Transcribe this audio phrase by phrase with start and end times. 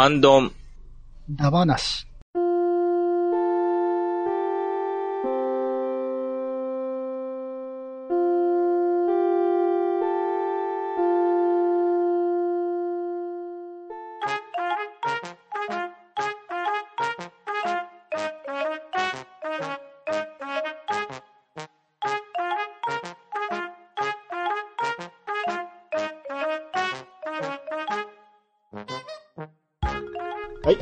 [0.00, 0.50] 半ド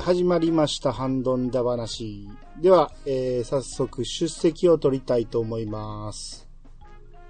[0.09, 2.27] 始まりました、ハンドンダ話。
[2.62, 6.48] では、えー、早速出席を取りたいと思います。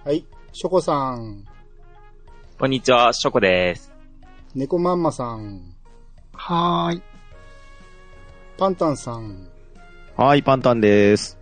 [0.05, 1.45] はい、ショコさん、
[2.57, 3.93] こんにちは、ショコです。
[4.55, 5.75] 猫まんまさん、
[6.33, 7.03] はーい。
[8.57, 9.49] パンタンさん、
[10.17, 11.37] はい、パンタンです。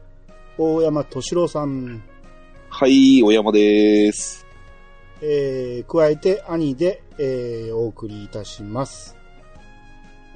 [0.56, 2.02] 大山敏郎さん、
[2.70, 4.46] はい、お山です。
[5.20, 9.15] えー、加えて兄で、えー、お送りいたします。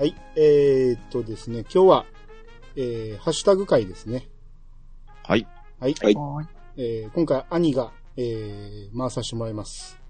[0.01, 2.07] はい、えー、っとですね、今日は、
[2.75, 4.31] えー、ハッシュタグ会ですね。
[5.25, 5.47] はい。
[5.79, 6.17] はい、はい。
[6.79, 10.01] えー、今回兄が、えー、回させてもらいます。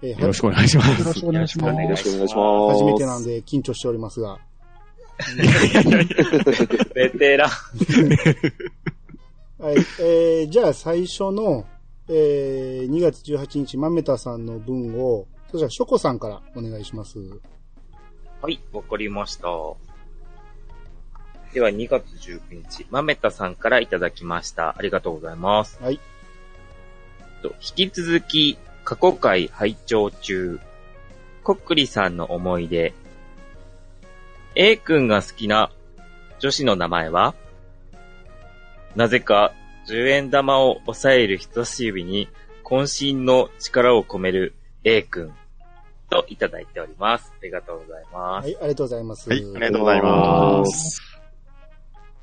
[0.00, 0.98] えーよろしくお願いします。
[0.98, 2.72] よろしくお願いしますよろしくお願いします。
[2.72, 4.38] 初めてなんで緊張しておりますが、
[6.94, 7.50] ベテラン。
[9.60, 11.66] はい、えー、じゃあ最初の、
[12.08, 17.18] えー、2月18日、まめたさんの分を、そしたらショコさんからお願いします。
[18.44, 19.48] はい、わかりました。
[21.54, 24.74] では、2月19日、まめたさんからいただきました。
[24.76, 25.82] ありがとうございます。
[25.82, 25.98] はい。
[27.40, 30.60] と引き続き、過去回拝聴中、
[31.42, 32.92] こっくりさんの思い出、
[34.56, 35.70] A 君が好きな
[36.38, 37.34] 女子の名前は？
[38.94, 39.54] なぜか、
[39.88, 42.28] 10円玉を押さえる人差し指に、
[42.62, 44.52] 渾身の力を込める
[44.84, 45.32] A 君
[46.14, 47.32] といただいております。
[47.40, 48.46] ありがとうございます。
[48.46, 49.28] はい、ありがとうございます。
[49.28, 51.02] はい、ありがとうございます。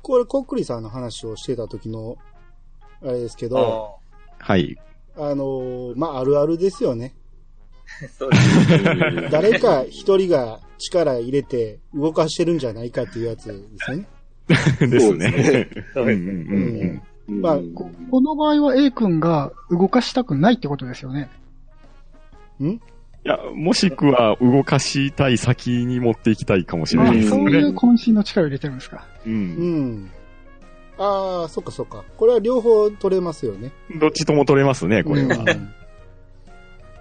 [0.00, 2.16] これ、こっくりさんの話をしてた時の、
[3.02, 3.98] あれですけど、
[4.38, 4.76] はい。
[5.16, 7.14] あのーまあ、あるあるですよね。
[8.18, 9.30] そうです。
[9.30, 14.06] 誰か一人が力入れて動かしてるんじゃないかっていうやつですね。
[14.88, 15.68] ですね。
[15.92, 21.30] そうですうんうんうんまあここの場合は A 君が動かしたくないってことですよね。
[23.24, 27.78] いや、もしくは動かしたい先に持っていきたいかもしれあないですそういうね。
[27.78, 29.06] 渾身の力を入れてるんですか。
[29.24, 29.30] う。
[29.30, 30.10] うんん。
[30.98, 32.04] ああ、そっかそっか。
[32.16, 33.72] これは両方取れますよね。
[34.00, 35.36] どっちとも取れますね、これは。
[35.36, 35.74] うん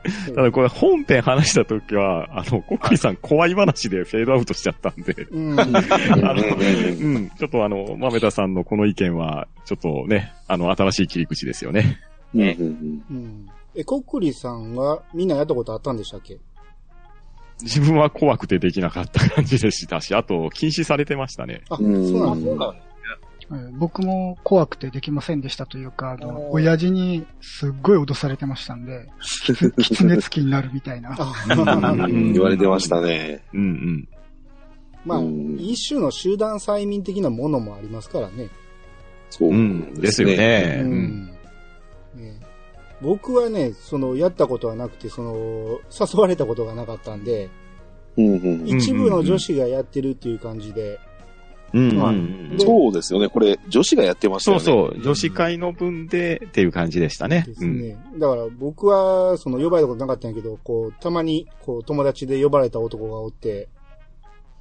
[0.35, 5.59] ただこれ本編話した時は、あの、コックリさん怖い話でフェードアウトしちゃったんで、うん。
[5.59, 11.99] あの、うん、ちょっとあの、豆田さんのこの意見は、ちょっとね、あの、新しい切り口ですよね。
[12.33, 13.47] ねうん。
[13.75, 16.39] え、こっくりさんはみんなやったことあったんでしたっけ？
[17.61, 21.61] 自分は怖くてできなかった感じでしたし、あと、禁止されてましたね。
[21.69, 22.55] あ、うんそうなんですね。
[22.57, 29.09] なんえー僕も怖くてできませんでしたというか、あの、親父にすっごい脅されてましたんで、
[29.45, 31.17] きつ狐付きになるみたいな。
[32.33, 33.43] 言われてましたね。
[33.53, 34.07] うんうん。
[35.05, 38.49] まあ、うん一種の集団催眠的なものもありますからね。
[39.29, 40.29] そううん、ですよ。
[40.29, 40.79] ね。
[40.83, 41.25] ううんん。
[42.15, 42.39] ね
[43.01, 47.49] 僕はね、その、やったことはなくて、その、誘われたことがなかったんで、
[48.17, 50.99] うんうん一部の女子がやってるっていう感じで、
[51.73, 53.29] うんうんまあうんでそうですよね。
[53.29, 54.63] これ、女子がやってましたよね。
[54.63, 57.45] そうそう、女子会の分でっていう感じでしたね。
[57.47, 57.97] ですね。
[58.17, 63.69] だから僕は、その、呼ばれたことなかったんやけど、こう、たまに、こう、友達で呼ばれた男がおって、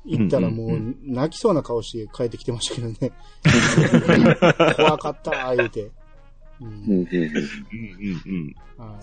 [0.05, 3.13] 行ったらもう、泣きそうな顔して帰ってきてましたけどね。
[4.77, 5.91] 怖かった、言うて。
[6.61, 6.65] う。
[6.65, 8.85] うんんうんうんうんうんうん。
[8.85, 8.99] は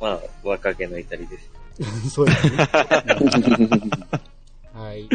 [0.00, 1.50] まあ、若気の至りです。
[1.78, 1.84] い。
[2.10, 2.56] そうですね。
[4.74, 5.08] はい。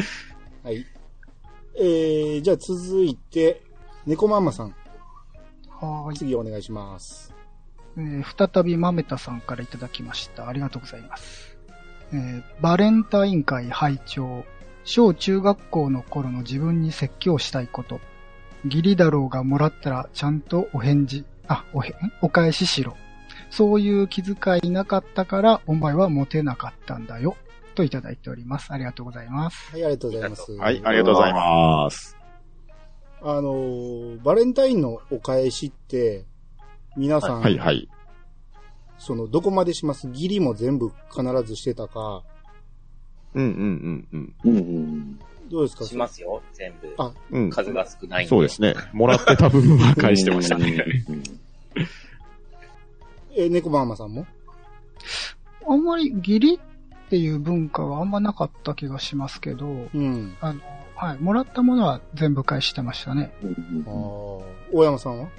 [0.63, 0.85] はい。
[1.79, 3.61] えー、じゃあ続いて、
[4.05, 4.73] 猫マンマさん、
[5.69, 6.17] はーい。
[6.17, 7.33] 次お願いします。
[7.97, 10.47] えー再び豆田さんからいただきました。
[10.47, 11.57] ありがとうございます。
[12.13, 14.45] えーバレンタイン会拝聴
[14.85, 17.99] 小中学校の頃の自分に説教したいこと。
[18.63, 22.95] 義理だろうがもらったらちゃんとお返事、あ、おへん、お返ししろ。
[23.49, 27.37] そういう気遣いなかったから、お前はモテなかったんだよ。
[27.75, 28.73] といただいております。
[28.73, 29.71] ありがとうございます。
[29.71, 30.51] はい、ありがとうございます。
[30.51, 32.17] はい、ありがとうございます。
[33.21, 36.25] あのー、バレンタインのお返しって、
[36.95, 37.87] 皆さん、はいはい。
[38.97, 40.07] その、どこまでします？
[40.07, 42.23] 義理も全部必ずしてたか、
[43.33, 45.85] うんうんうんうんうんどうですか？
[45.85, 46.93] しますよ、全部。
[46.97, 47.43] あうん。
[47.43, 47.49] うん。
[47.51, 48.29] 数が少ないんで。
[48.29, 48.73] そうですね。
[48.91, 50.83] もらってた分は返してましたね。
[53.37, 54.25] え、猫ママさんも？
[55.69, 56.59] あんまり義理っ
[57.07, 60.35] っていう文化はあんまなかった気がしますけど、うん。
[60.41, 60.59] あの、
[60.93, 63.31] はい、もらったものは全部返してましたね。
[63.41, 63.93] うんああ。
[64.73, 65.29] 大山さんは？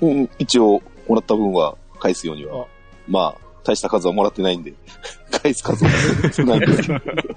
[0.00, 2.66] うんうん一応、もらった分は返すようにあは。
[3.06, 4.72] まあ、大した数はもらってないんで、
[5.42, 5.90] 返す数は
[6.32, 6.90] 少ないんです。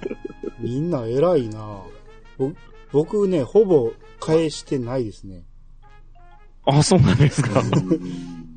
[0.59, 1.81] みんな偉いな
[2.38, 2.53] ぼ
[2.94, 3.91] 僕ね、ほぼ
[4.21, 5.44] 返してないですね。
[6.65, 7.62] あ、そうなんですか。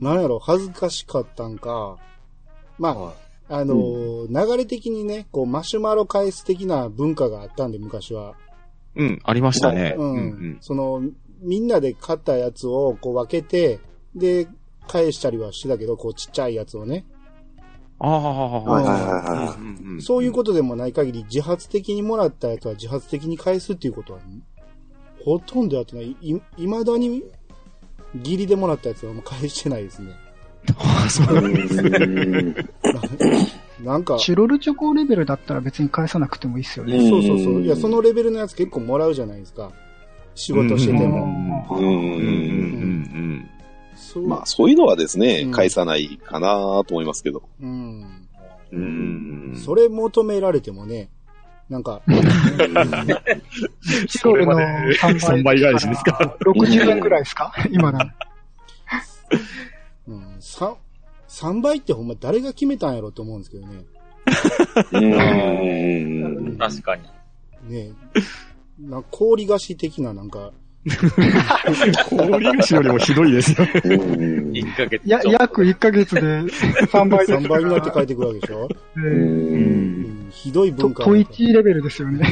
[0.01, 1.99] なんやろ、恥ずかしかったんか。
[2.79, 3.15] まあ、は
[3.49, 8.35] あのー流れ的にね、こう、マシュマロ返す的な文化があったんで、昔は。
[8.95, 9.95] うん、ありましたね。
[9.97, 10.15] うん。
[10.15, 11.03] うんその、
[11.41, 13.81] みんなで買ったやつをこう分けて、
[14.15, 14.49] で、
[14.87, 17.07] 返したりはしてたけど、こう、ちっちゃいやつをね。
[18.01, 24.21] ああ、はいはいはいそういうことでもない限り、自発的にもらったやつは自発的に返すっていうことは、
[25.25, 26.17] ほとんどやってない。
[26.21, 27.25] い、未だに、
[28.15, 30.13] 義理でもらったやつはもう返してないですね。
[30.77, 32.03] あ そうい。
[32.03, 32.07] う
[32.51, 32.55] ん
[33.85, 36.97] なんか、チロルチョコレベルだったら別に返さなくてもいいですよね。
[36.97, 37.63] うんそうそうそう。
[37.63, 39.71] いや、そのレベルのやつ結構もらうじゃないですか。
[40.35, 41.25] 仕事しててうも。
[41.71, 43.45] うんうんうん
[44.17, 46.49] うんまあ、そういうのはですね、うん返さないかな
[46.87, 47.43] と思いますけど。
[47.61, 48.29] うん。
[48.73, 49.57] うんうん。
[49.57, 51.11] それ求められてもね、
[51.69, 52.01] なんか、
[54.09, 54.57] チロルの3
[55.01, 55.15] 倍。
[55.15, 57.53] 3倍返しですか？60円くらいですか？
[57.71, 58.15] 今だ。
[60.09, 60.75] うん、3、
[61.27, 63.85] 三倍ってほんま誰が決めたんやろと思うんですけどね。
[64.93, 66.57] うんい。
[66.59, 67.03] 確かに。
[67.71, 67.93] ね
[68.81, 70.53] な氷菓子的ななんか、
[72.09, 73.67] 氷菓子よりもひどいですよ。
[73.85, 79.98] うん1ヶ月約1ヶ月で3倍です3倍になって帰ってくるわけでしょ、えうん、
[80.31, 82.27] ひどいと、文化と1レベルですよね。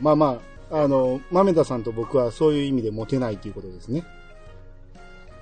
[0.00, 0.40] まあま
[0.70, 4.04] あ、あの、豆田さんと僕はそういう意味でモテないということですね。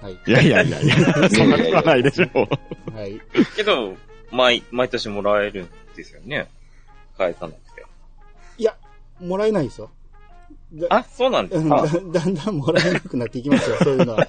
[0.00, 0.12] はい。
[0.12, 0.96] いやいやいやいや、
[1.30, 2.96] そんなことはないでしょう。
[2.96, 3.20] はい。
[3.56, 3.94] けど、
[4.30, 6.48] 毎、毎年もらえるんですよね。
[7.16, 7.84] 返さなくて。
[8.58, 8.76] いや、
[9.20, 9.90] もらえないですよ。
[10.72, 12.00] だあ、そうなんでうんすか。
[12.12, 14.26] だ だんだんもらえなくなっていきますよ、 そういうのは。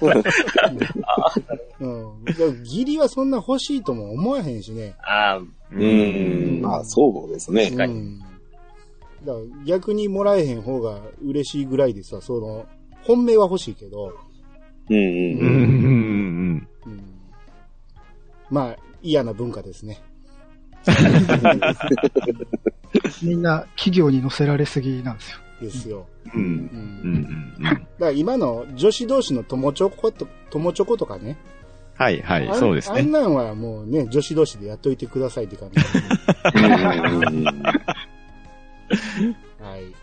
[1.80, 2.24] うん。
[2.24, 4.94] だから義理はそんな欲しいとも思わへんしね。
[5.02, 5.38] あ
[5.70, 6.60] うん。
[6.62, 7.70] まあ、そうですね。
[7.72, 8.18] かにうん。
[8.18, 8.30] だか
[9.24, 12.64] ら逆にもらえへん方が嬉しいぐらいでさ、その、
[13.02, 14.14] 本命は欲しいけど、
[14.88, 17.02] うんうんうんうんうんうん、
[18.50, 20.02] まあ、嫌な文化ですね。
[23.22, 25.38] みんな企業に乗せられすぎなんですよ。
[25.60, 26.06] ですよ。
[26.34, 26.42] うん。
[26.42, 26.48] ううん。
[26.48, 27.66] んうん。
[27.66, 27.74] うん。
[27.74, 31.36] だから今の女子同士の友チョコと、友チョコとかね。
[31.96, 33.00] はいはいそうですね。
[33.00, 35.80] あんなんはもうね、女子同士でやっといてくださいって感じ。
[36.54, 36.60] う
[37.40, 37.44] ん。
[37.44, 37.52] は
[39.76, 39.94] い。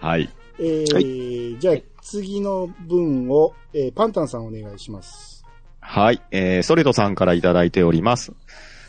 [0.00, 0.28] はい。
[0.58, 4.46] えーじゃあ次の文を、えーパンタンさん。
[4.46, 5.44] お願いします。
[5.80, 6.20] はい。
[6.30, 7.14] えー、ソレドさん。
[7.14, 8.32] からいただいております。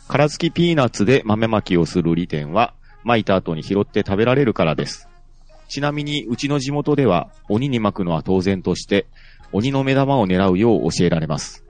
[0.09, 2.73] 殻付きピーナッツで豆まきをする利点は、
[3.03, 5.07] 巻いた後に拾って食べられるからです。
[5.73, 9.07] ちなみに、うちの地元では、鬼に巻くのは当然として、
[9.51, 11.63] 鬼の目玉を狙うよう教えられます。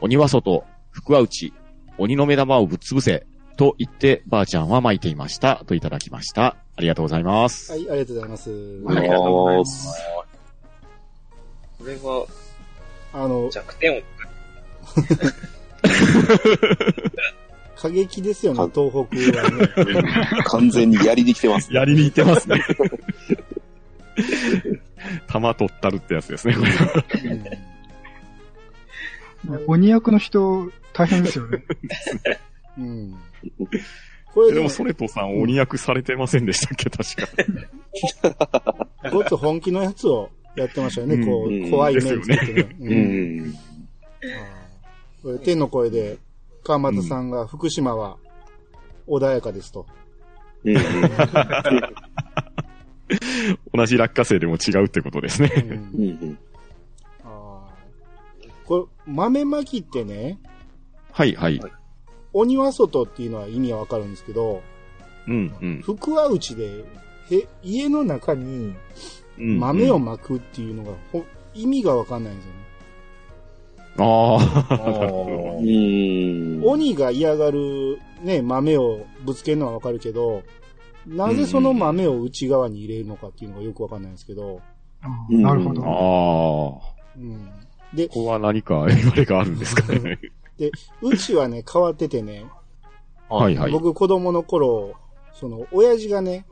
[0.00, 1.52] 鬼は外、福は内、
[1.98, 3.26] 鬼の目玉をぶっ潰せ、
[3.56, 5.64] と言って、ばあちゃんは巻いていました。
[5.66, 6.58] といただきました。
[6.76, 7.72] ありがとうございます。
[7.72, 8.50] はい、ありがとうございます。
[8.50, 8.52] あ
[9.00, 9.88] りがとうございます。
[11.80, 12.24] これは
[13.12, 14.02] あの、弱点を、
[17.80, 18.98] 過激ですよね、東北
[19.40, 19.68] はね。
[20.44, 21.72] 完全にやりに来てます。
[21.72, 22.62] やりに行ってますね。
[25.28, 27.04] 玉取ったるってやつですね、これは。
[29.66, 31.64] 鬼役の人、大変ですよね。
[32.78, 32.84] うん。
[32.84, 33.14] うん
[34.32, 37.16] これでもでも、、ソレトさん鬼役されてませんでしたっけ、確
[38.62, 38.88] か。
[39.10, 42.76] ごっつ本気のやつをやってましたよね、こうんう、怖い目つけてね。
[42.78, 43.54] ううんん。
[45.22, 46.18] これ天の声で、
[46.62, 48.18] 川又さんが、福島は
[49.08, 49.86] 穏やかですと。
[53.10, 55.52] う ん同じ落花生でも違うってことですね。
[55.56, 56.38] うんうん
[57.24, 60.38] あーこれ、豆まきってね、
[61.12, 61.60] はいはい。
[62.32, 64.62] 鬼は外っていうのは意味はわかるんですけど、
[65.26, 66.84] うんうん福は内で、
[67.30, 68.74] へ家の中に
[69.38, 69.58] うん。
[69.58, 71.24] 豆をまくっていうのが、ほ
[71.54, 72.60] 意味がわかんないんですよね。
[73.98, 74.38] あ
[74.70, 75.56] あ。
[75.58, 76.62] うん。
[76.64, 80.42] 鬼が嫌がるね、豆をぶつけるのはわかるけど、
[81.10, 84.60] なぜその豆を内側に入れるのかっていうのがよくわかんないんですけど、
[85.02, 85.82] あうんなるほど。
[85.82, 85.88] ああ。
[85.88, 86.82] こ
[87.16, 87.50] うん。
[87.94, 90.18] で、こは何か言われがあるんですかね。
[91.02, 92.44] うちはね、変わっててね、
[93.28, 93.72] はいはい。
[93.72, 94.94] 僕子供の頃、
[95.32, 96.46] その、親父がね、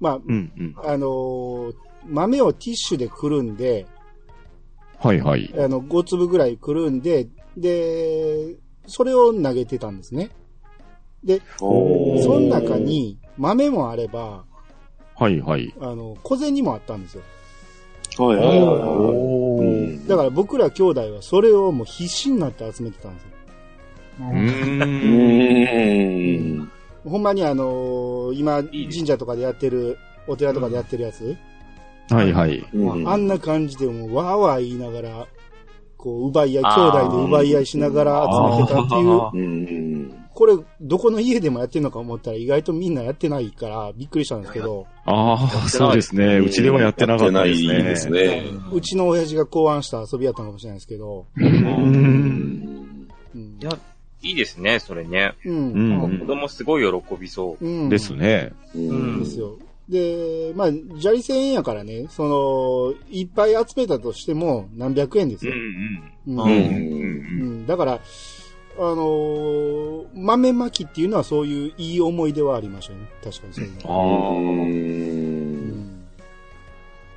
[0.00, 0.74] まあ、うんうん。
[0.78, 1.74] あのー
[2.06, 3.86] 豆をティッシュでくるんで、
[4.98, 5.50] はいはい。
[5.56, 10.28] あの、5粒ぐらいくるんで、で、それを投げてたんですね。
[11.60, 14.44] おーその中に豆もあれば、
[15.16, 15.72] はいはい。
[15.80, 17.22] あの、小銭もあったんですよ。
[18.18, 20.08] はいはいはいはい。
[20.08, 23.28] だから僕ら兄弟はそれをもう必死になって集めてたんですよ。
[24.20, 24.28] うん。
[27.04, 31.36] ほんまにあのー今、神社とかでやってる、お寺とかでやってるやつ、
[32.10, 32.64] はいはい。
[32.72, 35.26] うんあんな感じでもうわーわー言いながら、
[35.96, 40.23] こう、奪い合い、兄弟で奪い合いしながら集めてたっていう、あうん。
[40.34, 46.38] これ、どこの家でもやってんのか思ったら意外とみんなやってないからびっくりしたんですけど、ああ、そうですね。
[46.38, 47.82] うちではやってなかったですね。
[47.82, 48.42] ですね。
[48.72, 51.44] うちの親父が考案した遊びやったのかもしれないですけど、う。
[51.44, 53.08] うんん。
[53.34, 53.64] うんい。
[53.64, 53.70] や、
[54.22, 55.34] いいですね、それね。
[55.44, 55.52] う。
[55.52, 57.64] うんん子供すごい喜びそう。
[57.64, 57.88] うん。
[57.88, 58.52] ですね。
[58.74, 59.56] うんですよ。
[59.88, 65.52] で、まあ、砂利1000円やからね、その、いっぱい集めたとしても何百円ですよ。
[66.26, 66.48] うんううん。
[66.48, 68.00] うんだから、
[68.76, 73.08] あのー豆まきっていうのはそういういい思い出はありましたよね。
[73.22, 73.90] 確かにそういうの。
[73.90, 74.34] あう。
[74.34, 76.04] うんん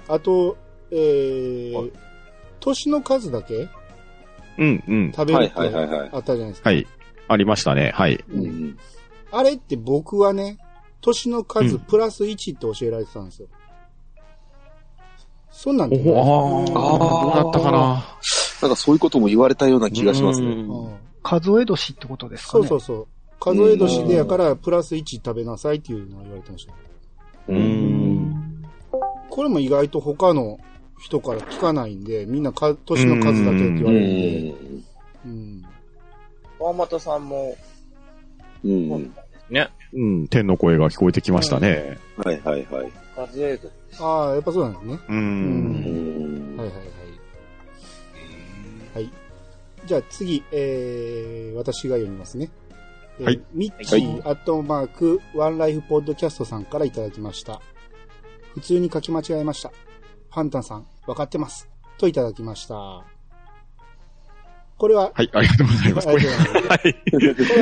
[0.07, 0.57] あと、
[0.91, 1.91] えー、
[2.59, 3.67] 年の数だけ
[4.57, 5.11] うんうん。
[5.11, 6.69] 食べるってはいはいはいはいあったじゃないですか。
[6.69, 6.87] はい。
[7.27, 7.91] ありましたね。
[7.93, 8.23] はい。
[8.29, 8.77] ううんん。
[9.31, 10.57] あれって僕はね、
[11.01, 13.47] 年の数うんプラス1って教えられてたんですよ。
[15.51, 18.17] そんなんておお、ああ、どうだったかな。
[18.61, 20.47] なんかそういうことも言われたような気がしますね。
[20.47, 22.67] うんうん数え年ってことですかね。
[22.67, 23.07] そうそうそう。
[23.39, 26.73] 数え年でやからプラス1食べなさいっていうのを言われてました。
[27.49, 28.63] うーん。
[29.29, 30.59] これも意外と他の
[30.99, 34.55] 人から聞かないんで、みんなか年の数だけって言われるんで、
[35.25, 35.65] うん。
[36.59, 37.55] 川又さんも、
[38.63, 39.13] うん。
[39.49, 39.69] ね。
[39.93, 40.27] うん。
[40.27, 41.97] 天の声が聞こえてきましたね。
[42.17, 42.91] はいはいはい。
[43.15, 43.71] 数える。
[43.99, 44.99] ああ、やっぱそうなんですね。
[45.09, 45.13] う。
[45.13, 46.87] うんんはいはいはい。
[48.95, 49.26] はい。
[49.87, 52.51] じゃあ次、えー、私が読みますね。
[53.19, 53.41] えーはい。
[53.53, 57.61] ミッチー、アットマーク、ワンライフポッドキャストさんからいただきました。
[58.53, 59.69] 普通に書き間違えました。
[59.69, 61.69] ファンタンさん、わかってます。
[61.97, 63.05] といただきました。
[64.77, 66.07] これは、はい、ありがとうございます。
[66.07, 66.17] はい。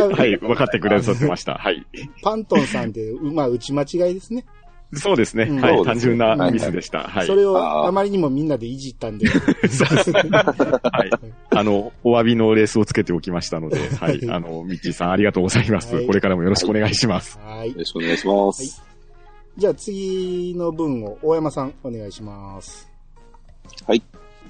[0.10, 1.54] ははい、分かってくださってました。
[1.54, 1.86] はい。
[2.24, 4.46] パントンさんで、うまあ、打ち間違いですね。
[4.94, 5.44] そうですね。
[5.50, 5.76] うんはい。
[5.76, 7.04] そうです単純なミスでした。
[7.04, 7.28] はい。
[7.28, 9.28] それをあまりにもみんなでいじったんで。
[9.30, 11.10] はい。
[11.50, 14.30] あの、お詫びのレースをつけておきましたので、ははいい。
[14.30, 16.06] あの、ミッチーさんありがとうございますはい。
[16.06, 17.40] これからもよろしくお願いします。
[17.40, 17.76] はいよ。
[17.78, 18.84] ろしくお願いします。
[19.58, 22.96] じゃあ次の文を大山さんお願いします。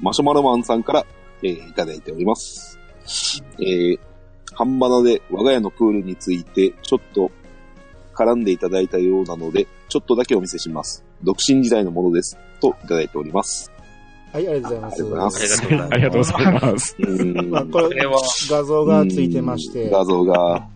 [0.02, 1.06] マシュマロマンさんから、
[1.42, 2.80] えーいただいております。
[3.60, 4.00] えー、
[4.54, 7.32] 半ばなで我が家のプールについてちょっと
[8.14, 11.04] 絡んでいただいたようなので、ちょっとだけお見せします。
[11.24, 12.38] 独身時代のものです。
[12.60, 13.72] といただいております。
[14.34, 15.46] はい、ありがとうございます。
[15.46, 16.46] ありがとうございますありがとうございます。
[16.46, 16.96] ありがとうございます。
[17.00, 19.90] うーんまあ、これは、画像がついてまして。
[19.90, 20.68] 画像が、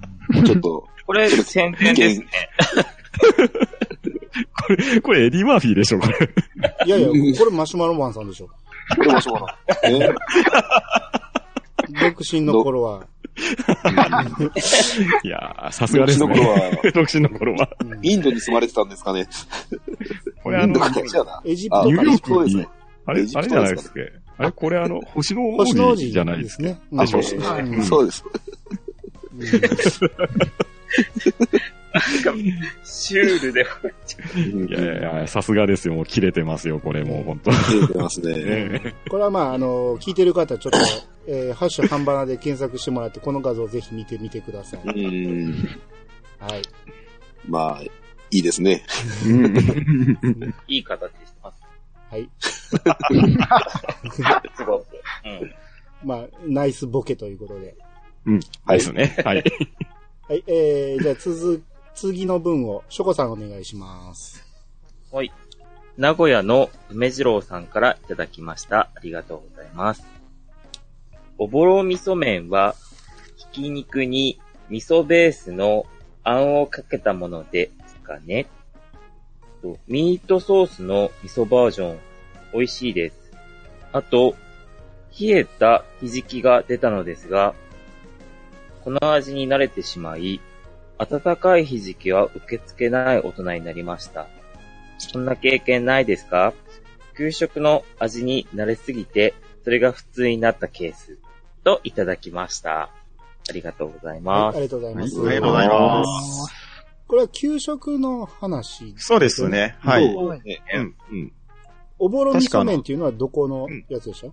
[0.45, 2.27] ちょっと、これ、宣伝ですね。
[4.55, 6.29] これ、これエディ・マーフィーでしょ、これ。
[6.85, 8.47] いやいや、これマシュマロマンさんでしょ。
[8.95, 9.47] これマシュマロ。
[9.89, 10.09] ね
[12.01, 13.07] 独身の頃は。
[15.23, 16.79] いやー、さすがです独身の頃ね。
[16.83, 17.69] は、独身の頃は。
[17.81, 19.27] うんインドに住まれてたんですかね。
[20.43, 22.67] これあのニューヨークね、
[23.05, 23.99] あれ、あれじゃないですか。
[24.37, 26.63] あれ、これあの、星の王子子じゃないですか。
[26.63, 26.69] で
[27.23, 27.41] すね。
[27.61, 28.23] うんそうです。
[32.83, 33.61] シュールで。
[33.61, 35.95] いやいやいや、さすがですよ。
[35.95, 37.51] もう切れてますよ、これもう本当。
[37.51, 38.33] 切れてますね。
[38.69, 40.79] ねこれはまあ、あの、聞いてる方、ちょっと、
[41.27, 44.79] えー、ハッシュ半ばなで検索してもらって、この画像をぜひ見てみてください。
[44.81, 45.79] うーん。
[46.39, 46.61] はい。
[47.47, 47.89] まあ、い
[48.31, 48.83] いですね。
[50.67, 51.63] いい形してます。
[52.11, 52.29] はい。
[54.55, 54.85] すごく。
[55.25, 56.07] うん。
[56.07, 57.75] まあ、ナイスボケということで。
[58.67, 59.15] ですね。
[59.25, 59.43] はい。
[60.27, 61.63] はい、えー、じゃあ続、
[61.99, 64.47] 次の文を、ショコさんお願いします。
[65.11, 65.33] はい。
[65.97, 68.89] 名古屋の梅次郎さんからいただきました。
[68.95, 70.05] ありがとうございます。
[71.37, 72.73] おぼろ味噌麺は、
[73.35, 74.39] ひき肉に
[74.69, 75.87] 味噌ベースの
[76.23, 78.47] あんをかけたものですかね。
[79.89, 81.99] ミートソースの味噌バージョン、
[82.53, 83.33] 美味しいです。
[83.91, 84.37] あと、
[85.19, 87.53] 冷えたひじきが出たのですが、
[88.85, 90.39] この味に慣れてしまい、
[90.99, 94.27] 温かいひじきは受け付けない大人になりました。
[94.97, 96.53] そんな経験ないですか？
[97.17, 101.17] 給食の味に慣れすぎて、それが普通になったケース。
[101.63, 102.89] といただきました。
[103.49, 104.57] ありがとうございはい、ます。
[104.57, 105.19] ありがとうございます。
[105.19, 106.53] はいありがとうございます。
[107.07, 108.93] これは給食の話。
[108.97, 109.77] そうですね。
[109.79, 110.05] はい。
[110.05, 110.09] う？
[110.09, 110.95] ん。
[111.11, 111.31] うん。
[111.97, 114.27] おぼろ味噌麺っていうのはどこのやつでした、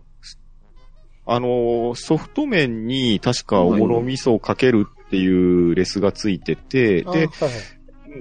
[1.26, 7.28] あの、ソフト麺に確かおぼろ味噌をかけるっていうレスがついてて、で。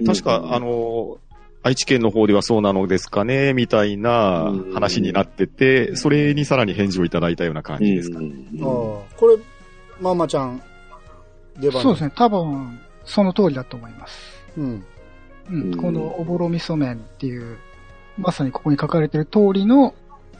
[0.04, 1.18] 確か、あの、
[1.62, 8.18] 愛知県の方ではそうなのですかね、みたいな話になってて、それにさらに返事をいただいたような感じですか。
[8.18, 8.66] うんああ、
[9.16, 9.36] これ、
[10.00, 10.62] ママちゃん、
[11.58, 11.82] 出番。
[11.82, 12.12] そうですね。
[12.14, 14.42] 多分、その通りだと思います。
[14.56, 14.84] うん。
[15.50, 15.62] うん。
[15.72, 17.58] うんこのおぼろ味噌麺っていう、
[18.18, 19.94] まさにここに書かれてる通りの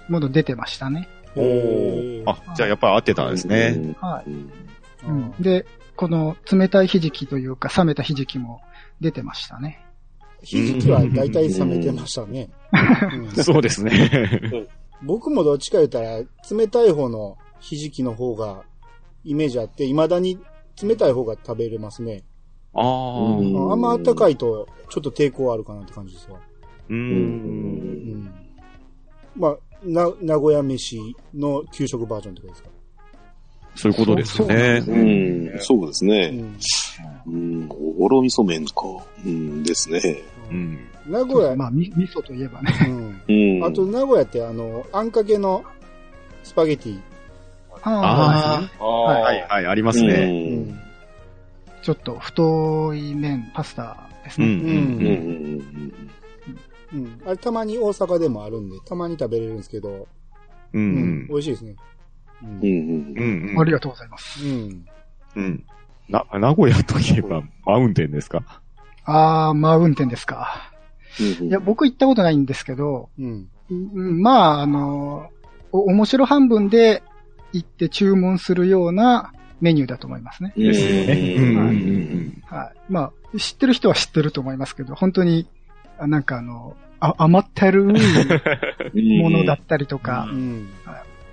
[0.09, 1.09] もの出てましたね。
[1.35, 3.95] おーあ、じゃあやっぱり合ってたんですね。
[4.01, 4.31] はい。
[4.31, 4.51] うん
[5.07, 5.35] うん。
[5.41, 8.61] で、この冷たいひじきというか、冷めたひじきも
[9.01, 9.83] 出てましたね。
[10.43, 12.51] ひじきは大体冷めてましたね。
[13.35, 13.91] うんそうですね。
[15.03, 16.19] 僕もどっちか言ったら、
[16.51, 18.63] 冷たい方のひじきの方が
[19.25, 20.39] イメージあって、未だに
[20.83, 22.23] 冷たい方が食べれますね。
[22.75, 23.21] ああ。
[23.39, 26.39] うんあんまあったかいと、ちょっと抵抗あるかなって感じですわ。
[26.91, 26.95] う。
[26.95, 28.35] うんん。
[29.35, 30.99] まあ、な、名古屋飯
[31.35, 32.71] の給食バージョンってことですか？
[33.77, 34.81] そういうことですよね。
[34.83, 36.31] そううん、そうですうね。
[36.31, 36.57] ん。
[37.27, 38.73] うん、おぼろ味噌麺か。
[39.25, 40.01] うん、ですね。
[40.51, 40.79] うん。
[41.07, 42.73] 名古屋、まあ、み、味噌といえばね。
[43.29, 43.59] うん。
[43.59, 43.65] うん。
[43.65, 45.65] あと、名古屋って、あの、あんかけの
[46.43, 47.01] スパゲティ。
[47.83, 48.85] あああ。
[48.85, 50.09] はいはい、ありますう。
[50.09, 50.15] ね。
[50.15, 50.27] う
[50.69, 50.81] んん。
[51.83, 54.65] ちょっと太い麺、パスタですうん。
[54.65, 54.73] ね。
[54.73, 55.07] うん、うん、
[56.95, 57.05] うんうん。
[57.05, 57.21] うん。
[57.27, 59.91] あれ、たまに大阪でもあるんで、たまに食べれるんですけど、
[60.73, 61.27] ううんん。
[61.29, 61.75] 美味しいですね。
[62.43, 63.51] うんうん、うん。
[63.51, 63.61] うん。
[63.61, 64.45] ありがとうございます。
[64.45, 64.87] うん。
[65.37, 65.65] うん。
[66.09, 68.43] な、名古屋といえば、マウンテンですか？
[69.05, 70.73] あー、マウンテンですか。
[71.21, 73.49] うんいや、僕行ったことないんですけど、うん。
[73.71, 75.31] うんまあ、あの、
[75.73, 77.03] お面白半分で
[77.53, 80.53] 行って注文するようなメニューだと思いますね。
[80.57, 81.35] ですよね。
[81.37, 81.59] ううんん。
[81.59, 82.43] うん。
[82.47, 82.93] はい。
[82.93, 85.49] まあ、知ってる人は知ってると思いますけど、本当に、
[85.99, 87.93] あなんかあの、あ甘ったる
[88.95, 90.69] い ものだったりとか、うん。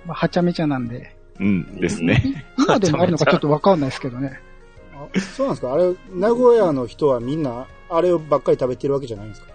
[0.06, 1.76] まあ、はちゃめちゃなんで、うん。
[1.76, 2.44] ですね。
[2.58, 4.38] 今でもあるのかちょっとわかんないですけどね。
[4.94, 5.74] あそうなんですか？
[5.74, 9.48] あれ、名古屋の人はみんな、あればっかり食べてるわけじゃないんですか？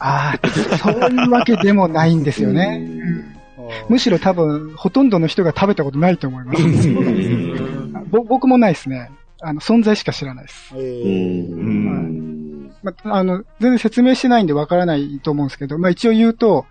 [0.00, 0.48] ああ、
[0.78, 2.84] そういうわけでもないんですよね。
[3.88, 6.62] むしろ多分、ほとんどの人が食べたことないと思います。
[8.10, 9.10] ぼ僕もないですね。
[9.40, 10.74] あの、存在しか知らないです。
[10.76, 12.70] えうーん。
[12.82, 16.66] まあ、あの、全然説明してないんでわからないと思うんですけど、まあ一応言うと、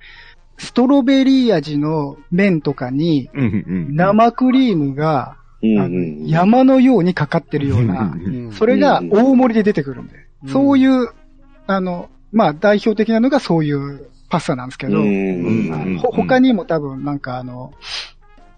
[0.63, 3.29] ストロベリー味の麺とかに。
[3.33, 10.49] 生クリームが、山のようにかかってるような、うんそれが大盛りで出てくるんで、うん。
[10.49, 11.09] そういう、
[11.67, 14.97] あの、まあ代表的なのがそういうパスタなんですけど、
[16.11, 17.73] 他にも多分なんかあの、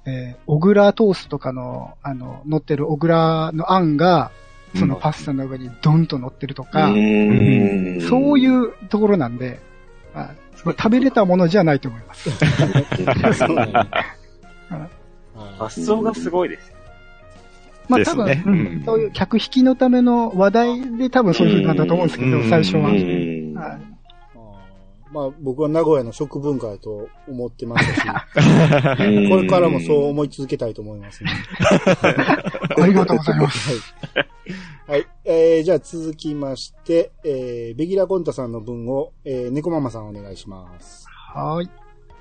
[0.06, 4.32] えー、オグラトーストとかの、あの、乗ってるオグラのあんが、
[4.76, 8.02] そのパスタの上にドンと乗ってるとか、うん。
[8.02, 9.60] そういうところなんで、
[10.14, 10.36] まあ、
[10.72, 12.30] 食べれたものじゃないと思います。
[15.58, 16.74] 発想がすごいです。
[17.88, 23.80] まあ多分、そういう客引きのための話題で多分そういう風なんだと思うんですけど、うん最初は。
[25.12, 28.08] まあ僕は名古屋の食文化だと思ってましたし、
[29.00, 31.32] うんこれからもそう思い続けたいと思いますね。
[32.82, 33.70] ありがとうございます。
[34.14, 34.26] はい。
[34.88, 35.08] はい。
[35.24, 41.08] えー、じゃあ続きまして、えー、ベギラコンタさんの分を、えー、猫ママさんお願いします。
[41.34, 41.70] はい。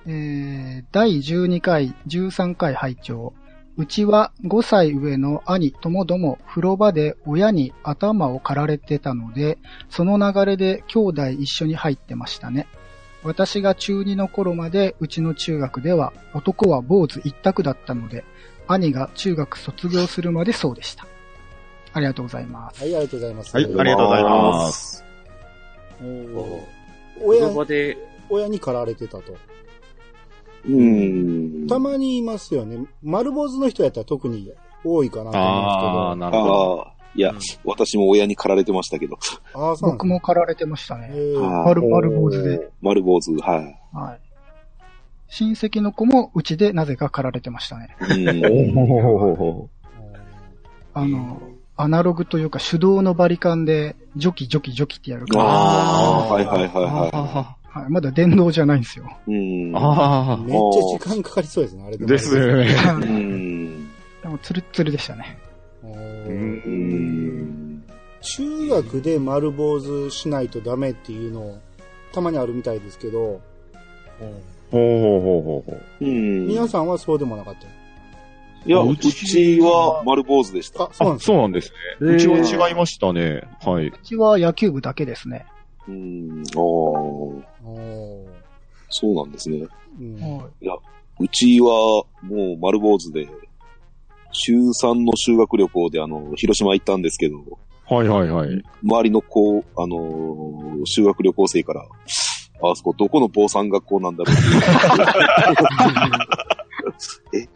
[0.07, 3.35] えー、第12回、13回拝聴
[3.77, 9.59] うちは5歳上の兄ともども風呂場で親に頭を刈られてたので、
[9.91, 12.67] その流れで兄弟一緒に入ってましたね。
[13.25, 18.25] 私が中2の頃までうちの中学では男は坊主一択だったので、
[18.69, 21.07] 兄が中学卒業するまでそうでした。
[21.95, 22.83] ありがとうございます。
[22.83, 23.57] はい、ありがとうございます。
[23.57, 25.05] はい、ありがとうございます。
[27.23, 27.97] お親呂、場で、
[28.29, 29.37] 親に駆られてたと。
[30.69, 31.67] うん。
[31.69, 32.85] たまにいますよね。
[33.03, 34.53] 丸坊主の人やったら特に
[34.83, 36.81] 多いかなとああ、思なるほど。
[36.81, 37.33] ああ、いや、
[37.65, 39.17] 私も親に駆られてましたけど。
[39.55, 41.13] ああ、そう僕も刈られてましたね。
[41.65, 42.71] 丸丸坊主で。
[42.83, 43.81] 丸坊主、はい。
[43.97, 44.21] はい。
[45.29, 47.97] 親戚の子もうちでなぜか刈られてましたね。
[48.01, 49.69] うんお
[50.97, 51.41] あの、
[51.77, 59.11] アナログというか手動のバリカンで、ジョキジョキジョキってやるから、ああ、はいはいはいははい、まだ電動じゃないんですよ。
[59.27, 59.33] い。
[59.33, 59.77] うん。
[59.77, 60.59] あめっちゃ
[60.99, 62.69] 時間かかりそうですね、あれあ、もですよね。
[62.89, 63.91] うん。
[64.23, 65.37] でも、ツルッツルでしたね。
[65.83, 67.83] おうん。
[68.21, 71.59] 中学で丸坊主しないとダメっていうの、
[72.13, 73.41] たまにあるみたいですけど、
[74.71, 76.05] ほうほうほうほうほう。
[76.05, 76.47] うん。
[76.47, 77.67] 皆さんはそうでもなかった。
[78.67, 80.85] いや、ううちちは丸坊主でした。
[80.85, 82.15] あ、そうなんあ、ですそうなんですね。
[82.15, 83.43] うちは違いましたね。
[83.63, 83.89] はい。
[83.89, 85.47] うちは野球部だけですね。
[85.89, 86.43] うん。
[86.55, 87.43] ああ、お
[88.89, 89.59] そうなんですね。
[89.59, 89.69] ー
[90.01, 90.49] うんは
[91.21, 91.69] うちは
[92.23, 93.29] もう丸坊主で、
[94.33, 97.37] 中3の修学旅行であの、広島行ったんですけど、
[97.87, 98.63] はいはいはい。
[98.83, 104.61] 周りの子、あのー修学旅行生から、あそこどこの坊さん学校なんだろうっていう
[107.33, 107.49] え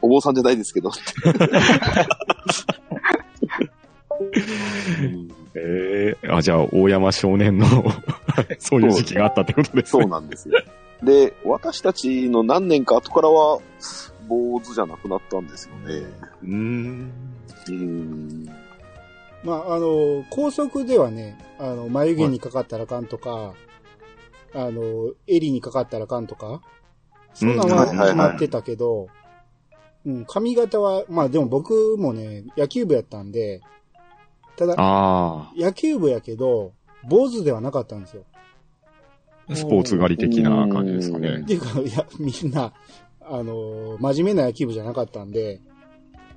[0.00, 0.90] お、お坊さんじゃないですけど。
[4.20, 4.22] う
[5.06, 7.66] んええあ、じゃあ、大山少年の
[8.58, 10.02] そういう時期があったってことですね。
[10.02, 10.54] そうなんですよ。
[11.02, 13.60] で、私たちの何年か後からは、
[14.28, 16.06] 坊主じゃなくなったんですよね。
[16.42, 17.12] うーん。
[17.68, 18.46] うん。
[19.44, 23.54] まあ、あの、高速ではね、あの、眉毛にかかったらあかんとか、
[24.54, 26.60] あの、襟にかかったらあかんとか、
[27.36, 29.08] そんなのはうん決まってたけど、
[30.06, 33.60] うん、髪型は、まあでも僕もね、野球部やったんで、
[34.56, 36.72] ただ、あ野球部やけど、
[37.04, 38.24] 坊主ではなかったんですよ。
[39.48, 41.44] あ、スポーツ狩り的な感じですかうねっ。
[41.44, 42.72] ていうか、いや、みんな、
[43.20, 45.60] あの、真面目な野球部じゃなかったんで、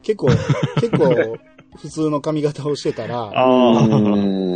[0.01, 0.27] 結構、
[0.81, 1.37] 結構、
[1.77, 3.31] 普通の髪型をしてたら、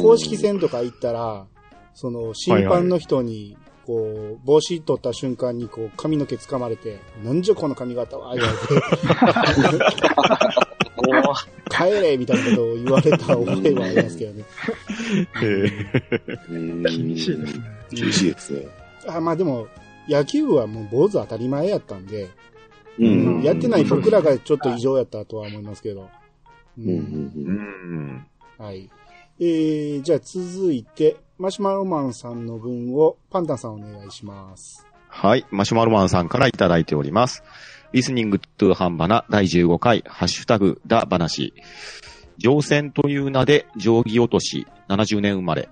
[0.02, 1.46] 公式戦とか行ったら、
[1.94, 8.68] その、審判の人に、こう、帽子取った瞬間に、こう、髪の毛掴まれて、なんじゃこの髪型は、言われて、
[11.70, 14.46] 帰れみたいなことを言われた覚えはありますけどね。
[15.44, 15.70] え
[16.90, 17.64] 厳しいですね。
[17.92, 18.68] 厳しいですね。
[19.08, 19.68] あまあでも、
[20.08, 22.30] 野球部はもう坊主当たり前やったんで、
[23.00, 26.10] ううんやってない僕らがちょっと異常やったとは思いますけど。
[26.78, 28.26] うん。
[28.58, 28.90] はい。
[29.40, 34.86] えー、じゃあ続いて、マシュマロマンさんの分をパンタンさんお願いします。
[35.08, 35.46] はい。
[35.50, 37.44] マシュマロマンさんからいただいております。
[37.92, 41.54] リスニングトゥハンバナ第15回、ハッシュタグ、ダ話。
[42.38, 45.70] 乗船という名で定規落とし、70年生まれ。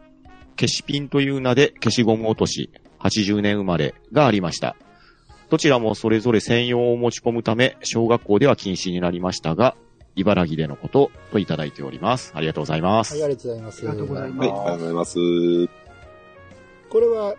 [0.59, 4.75] 消しピンという名で消しゴム落とし、80年生まれがありました。
[5.49, 9.75] どちらもそれぞれ専用を持ち込むため、小学校では禁止になりましたが、
[10.15, 12.31] 茨城でのことといただいております。
[12.35, 13.13] ありがとうございます。
[13.13, 13.79] はい、ありがとうございます。
[13.79, 15.17] ありがとうございはい、ありがとうございます。
[16.89, 17.35] これは、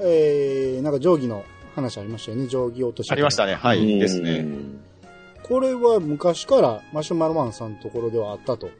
[0.00, 3.10] えー、なんか定規の話ありましたよね、定規落とし。
[3.10, 3.54] ありましたね。
[3.54, 3.98] はい。
[3.98, 4.46] ですね。
[5.42, 8.68] これは昔からマシュマロマンさんのところではあったと。
[8.68, 8.70] っ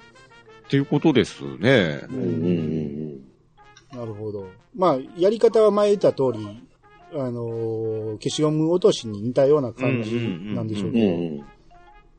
[0.68, 2.00] ていうことですね。
[2.10, 3.20] うん
[3.92, 4.46] なるほど。
[4.76, 6.62] まあ、やり方は前言った通り、
[7.12, 10.14] あのー消しゴム落としに似たような感じ
[10.54, 10.94] なんでしょううん。
[10.94, 11.44] けど、うん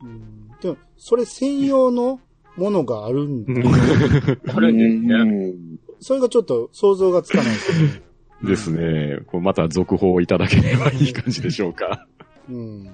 [0.02, 2.20] うんでも、それ専用の
[2.58, 3.54] ものがあるんで、
[4.54, 5.26] あるんですね。
[5.26, 5.54] ね。
[6.00, 8.02] それがちょっと想像がつかないですよね。
[8.44, 9.20] ですね。
[9.28, 12.08] これまた続報いただければいい感じでしょうか。
[12.50, 12.90] うん。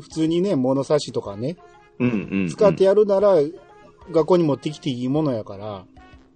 [0.00, 1.56] 普通にね、物差しとかね、
[1.98, 2.48] うんうん。
[2.48, 3.36] 使ってやるなら、
[4.12, 5.84] 学校に持ってきていいものやから、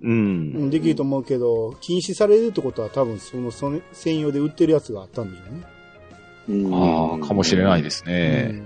[0.02, 0.08] う。
[0.08, 6.70] うんん、できると思うけど、禁止されるってことは多分そのその専用で売ってるやつがあったんでしょうね。
[6.74, 7.82] ああ、かもしれないい。
[7.82, 8.62] ですね。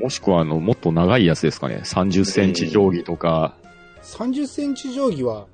[0.00, 1.82] んもしくは、あの、もっと長いやつですかね。
[1.84, 3.54] 30センチ定規とか。
[4.02, 5.46] 30センチ定規は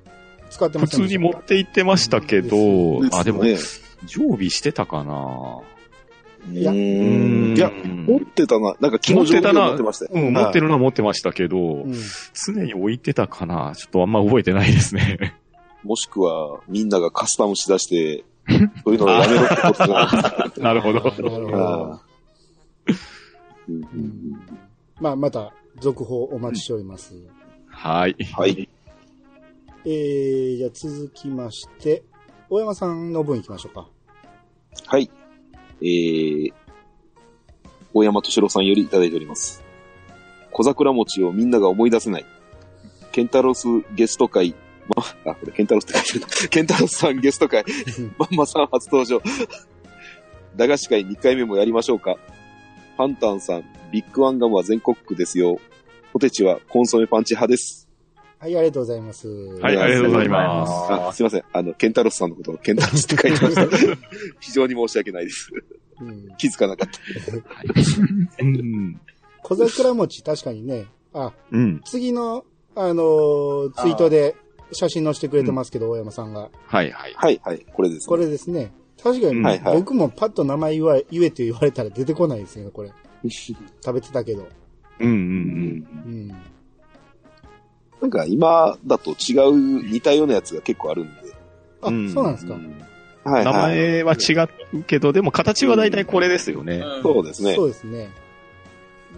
[0.49, 3.57] 使ってま普せんでした通に持って行ってましたけど、あ、でも、ね
[4.05, 5.63] 常備してたかな
[6.51, 8.75] いやいや、持ってたな。
[8.79, 10.11] なんか昨日上手持ってましたよ。
[10.13, 11.93] うん、持ってるのは持ってましたけど、うん。
[12.33, 15.35] 常に置いてたかなちょっとあんま覚えてないですね。
[15.83, 18.23] もしくは、みんながカスタムしだして、
[18.85, 20.99] そういうのをやめろってことじゃないなるほど。
[21.01, 22.01] なるほど。
[23.67, 24.67] あーうんうん
[24.99, 27.13] まあ、また、続報お待ちしております。
[27.67, 28.15] はい。
[28.35, 28.67] はい。
[29.85, 32.03] えー、じゃあ続きまして、
[32.49, 33.87] 大山さんの分行きましょうか。
[34.85, 35.09] はい。
[35.81, 36.53] えー、
[37.93, 39.63] 大山敏郎さんよりいただいております。
[40.51, 42.25] 小桜餅をみんなが思い出せない。
[43.11, 44.55] ケンタロスゲスト会、
[44.95, 46.27] ま、あ、これケンタロスって書いてるな。
[46.49, 47.63] ケンタロスさんゲスト会、
[48.17, 49.21] マンマさん初登場。
[50.55, 52.17] 駄菓子会2回目もやりましょうか。
[52.97, 55.59] パンタンさん、ビッグワンガムは全国区ですよ。
[56.11, 57.87] ポテチはコンソメパンチ派です。
[58.39, 59.27] はい、ありがとうございます。
[59.27, 60.93] はい、ありがとうございます。
[60.93, 61.43] あ、すいません。
[61.53, 63.97] あの、ケンタロスさんのことをケンタロスって書いてました。
[64.41, 65.51] 非常に申し訳ないです。
[66.01, 68.43] うん気づかなかった。
[68.43, 69.01] うん。
[69.43, 71.81] 小桜餅、確かにね、あ、うん。
[71.85, 74.35] 次の、あのーツイートで
[74.71, 76.49] 写真載せてくれてますけど、大山さんが。
[76.65, 77.13] はい、はい。
[77.15, 77.65] はい、はい。
[77.73, 78.05] これです、ね。
[78.07, 78.71] これですね。
[79.01, 82.91] 確かに、はいはい僕もパッと名前言わ言えって言われたら出てこないですね、これ。
[83.29, 83.57] 食
[83.93, 84.47] べてたけど。
[84.99, 86.27] うん、うん、うん。
[88.01, 91.11] なんか今だと違う似たようなやつが結構あるんで。
[91.81, 92.53] あ、うんそうなんですか。
[93.23, 93.75] はい、名はい。
[93.75, 94.33] 前は違
[94.77, 96.77] うけど、でも形は大体これですよね。
[96.77, 97.63] うんそうですねそ。
[97.63, 98.09] うですね。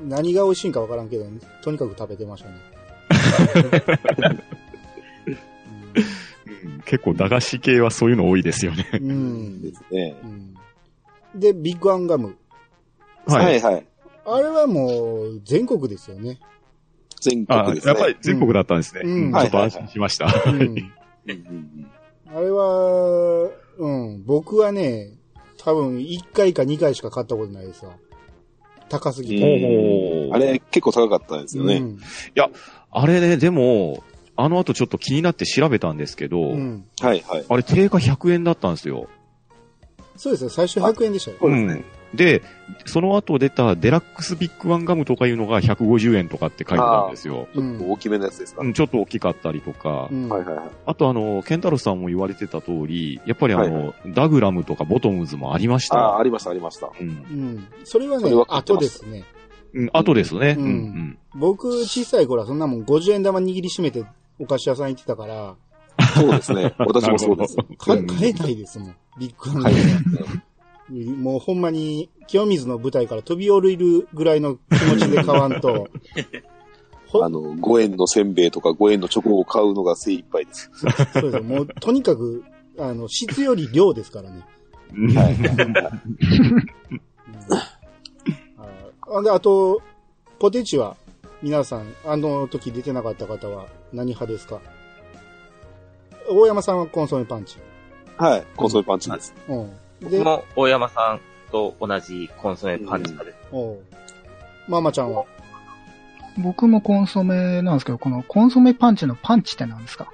[0.07, 1.25] 何が美味しいんかわからんけど、
[1.63, 2.55] とにかく食べてましたね。
[6.63, 8.87] うん結構駄菓子系はそういうの多いですよね。
[8.93, 9.09] うん。
[9.09, 10.15] うんですね。
[10.23, 10.55] うん
[11.35, 12.37] で、ビッグアンガム。
[13.27, 13.37] は。
[13.37, 13.85] はいい、はい。
[14.25, 16.39] ああれはもう、全国ですよね。
[17.21, 17.93] 全あ国ですね。
[17.93, 19.01] やっぱり全国だったんですね。
[19.03, 20.27] うんちょっと安心しました。
[20.27, 20.31] あ
[22.41, 25.11] れは、うん、僕はね、
[25.57, 27.93] 多分1回か2回しか買ったことないですわ。
[28.87, 30.35] 高すぎうんて。
[30.35, 31.75] あれ結構高かったんですよね。
[31.75, 31.99] うん
[32.91, 34.03] あれね、でも、
[34.41, 36.85] あの後ちょっと気になって調べたんですけど、うん。
[37.01, 37.45] はいはい。
[37.47, 39.07] あれ定価100円だったんですよ。
[40.15, 41.37] そうですよ、最初100円でしたよ。
[41.39, 41.83] そうですね。
[42.13, 42.41] で、
[42.85, 47.47] その後出たデラックスビッグワンガムとかいうのが150円とかって書いてたんですよ。
[47.53, 48.61] ちょっと大きめのやつですか？
[48.63, 50.65] うんちょっと大きかったりとか、うんはいはいはい。
[50.87, 56.19] あとあの、ケンタロスさんも言われてた通り、やっぱりあの、はダグラムとかボトムズもありましああ、た。
[56.19, 56.89] ありましたありました。
[56.99, 57.07] うん。
[57.07, 57.67] うん。
[57.83, 59.23] それはねそれは、買って後ですね。
[59.73, 60.55] うん、後ですね。
[60.57, 61.17] ううんん。
[61.35, 64.03] 僕、小さい頃はそんなもん50円玉握りしめて
[64.39, 65.55] お菓子屋さん行ってたから、
[66.15, 66.73] そうですね。
[66.79, 67.57] 私もそうです。
[67.77, 68.01] 買え
[68.33, 68.95] ないですもん。
[69.19, 69.73] ビッグワンはい。
[70.91, 75.87] もうほんまに、清水の舞台から飛び降りるぐらいの気持ちで買わんと、
[77.07, 80.69] ほあの、5円のせんべいとか5円のチョコを買うのが精一杯です。
[81.13, 81.43] そうですよ。
[81.43, 82.43] もう、とにかく、
[82.77, 84.45] あの、質より量ですからね。
[84.95, 85.29] うんは
[89.21, 89.23] い。
[89.23, 89.81] で、あと、
[90.37, 90.95] ポテチは、
[91.41, 94.59] 皆さん、あの時出てなかった方は何派ですか？
[96.29, 97.57] 大山さんはコンソメパンチ。
[98.17, 98.43] はい。
[98.55, 99.33] コンソメパンチです。
[99.47, 99.69] うん。
[100.09, 101.21] で、僕も大山さん
[101.51, 103.37] と同じコンソメパンチ派です。
[103.51, 103.79] おう
[104.67, 105.25] ママちゃんは？
[106.37, 110.11] 僕もコンソメなんですけど、このコンソメパンチのパンチって何ですか？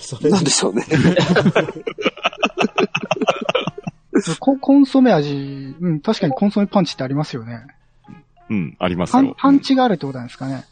[0.00, 0.84] それ、なんでしょうね。
[4.40, 7.66] ココンソメ味、うん、確かにコンソメパンチってありますよね。
[8.48, 9.34] うん、ありますパンよ。
[9.36, 10.64] パンチがあるってことなんですかね。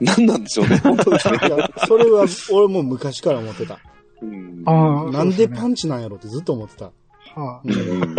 [0.00, 0.78] なんなんでしょうね。
[0.78, 1.38] 本当ですね。
[1.46, 3.78] いや、それは俺も昔から思ってた。
[4.22, 6.86] うんああ、なんでパンンチなんやろってずっと思ってた。
[7.34, 8.12] はうんうん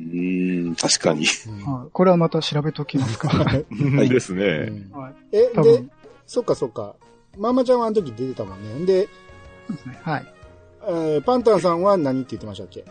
[0.00, 1.26] ーん、確かに。
[1.48, 3.28] うんいはいこれはまた調べときますか。
[3.34, 3.52] は
[4.04, 4.44] いですね。
[4.92, 5.90] うんはいえ、多で分、
[6.26, 6.94] そっかそっか。
[7.36, 8.86] ママちゃんはあの時出てたもんね。
[8.86, 9.08] で、
[9.68, 9.98] そうですね。
[10.02, 10.26] はい。
[10.82, 12.84] えーパンタンさんは何って言ってましたっけ？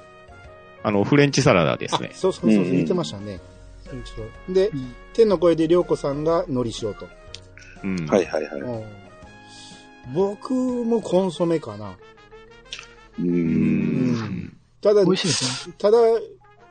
[0.84, 2.12] あの、フレンチサラダですあね、。
[2.14, 3.40] そうそうそう、うん言ってましたね。
[4.50, 7.08] でう、ん天の声で涼子さんが海苔塩と。
[7.84, 8.06] うん。
[8.08, 8.62] はいはいはい。
[8.62, 9.08] うん
[10.14, 11.98] 僕もコンソメかな。
[13.20, 15.76] うんんただ美、味しいですね。
[15.78, 15.98] ただ、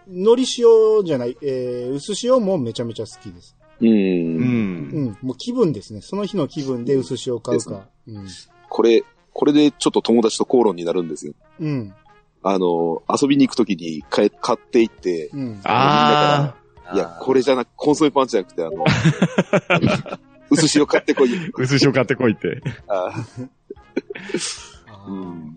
[0.09, 3.57] 海苔塩じゃない、えー、薄塩もめちゃめちゃ好きです。
[3.81, 3.85] う。
[3.85, 3.93] うん。
[3.93, 6.01] うんん、もう気分ですね。
[6.01, 7.89] その日の気分で薄塩買うか。
[8.07, 8.27] うん。
[8.69, 9.03] これ、
[9.33, 11.35] これでちょっと友達と口論になるんですよ。
[11.61, 11.95] うん。
[12.43, 15.61] あの、遊びに行くときに買え買っていって、うん。
[15.65, 16.55] あ
[16.95, 18.85] いや、これじゃなく、コンソメパンチじゃなくて、あの、
[20.51, 22.63] 薄塩買ってこい薄塩買ってこいって。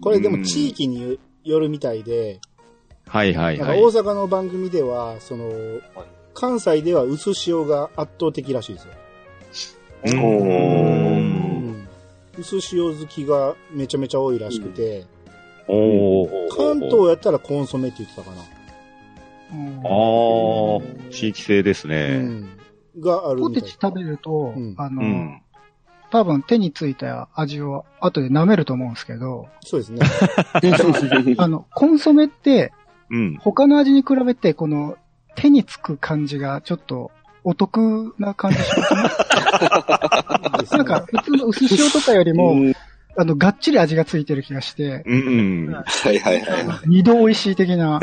[0.02, 2.40] これでも地域によるみたいで、
[3.08, 3.82] はいはいはい。
[3.82, 5.52] 大阪の番組では、その、
[6.34, 8.94] 関西では薄塩が圧倒的らしいですよ。
[10.06, 11.18] うんおーう
[11.72, 11.88] ん。
[12.38, 15.06] 薄塩好きがめちゃめちゃ多いらしくて、
[15.68, 16.56] おー。
[16.56, 18.44] 関東やったらコンソメって言ってたかな。
[19.52, 22.18] うんああ、地域性ですうね。
[22.18, 22.50] ん。
[23.00, 25.42] があるポテチ食べると、うんあの、うん。
[26.12, 30.02] 多分手についた味を後で舐めると思うんですけど、そうですね。
[31.38, 32.74] あの、コンソメって
[33.12, 33.38] うん。
[33.38, 34.98] 他の味に比べてこの
[35.36, 37.12] 手につく感じがちょっと
[37.44, 39.02] お得な感じしますね。
[40.78, 42.74] なんか普通の薄塩とかよりも、うん
[43.22, 45.74] あの、がっちり味がついてる気がして、うんうん。
[45.74, 46.66] はいはいはい。
[46.88, 48.00] 二度美味しい的な。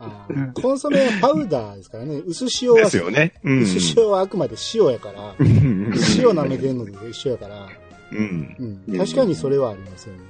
[0.00, 2.22] あうんーコンソメはパウダーですからね。
[2.26, 3.34] 薄塩は、ですよね。
[3.44, 3.60] うん。
[3.60, 5.92] 薄塩はあくまで塩やから、うん。
[6.16, 7.68] 塩舐めてんのと一緒やから、
[8.10, 8.82] うん。
[8.88, 8.98] うん。
[8.98, 10.20] 確かにそれはありますよね。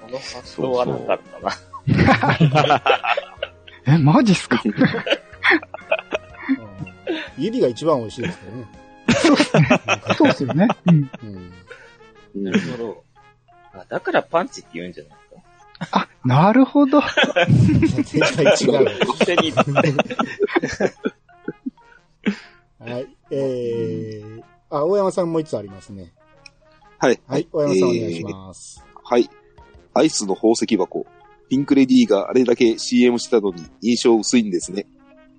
[0.00, 1.20] この発想はなかっ
[1.86, 1.92] た
[3.90, 3.94] な。
[3.94, 4.62] え、マジっすか？
[4.64, 4.72] うん
[7.36, 8.64] 指が一番美味しいですけどね。
[10.16, 10.66] そうっすよね。
[10.86, 11.10] うん。
[11.24, 11.52] うん。
[12.34, 13.04] なるほど。
[13.72, 15.18] あだからパンチって言うんじゃないで
[15.78, 15.98] すか。
[15.98, 17.00] あ、なるほど。
[17.00, 18.88] 絶対違う。
[19.24, 19.62] 手に、は
[22.98, 23.06] い。
[23.30, 26.12] えー、あ、大山さんもう一つありますね？
[26.98, 27.20] はい。
[27.26, 27.48] はい。
[27.52, 28.84] 大山さんお願いします。
[29.04, 29.30] はい。
[29.94, 31.06] アイスの宝石箱。
[31.48, 34.86] ピンクレディーがあれだけ CM したのに印象薄いんですね。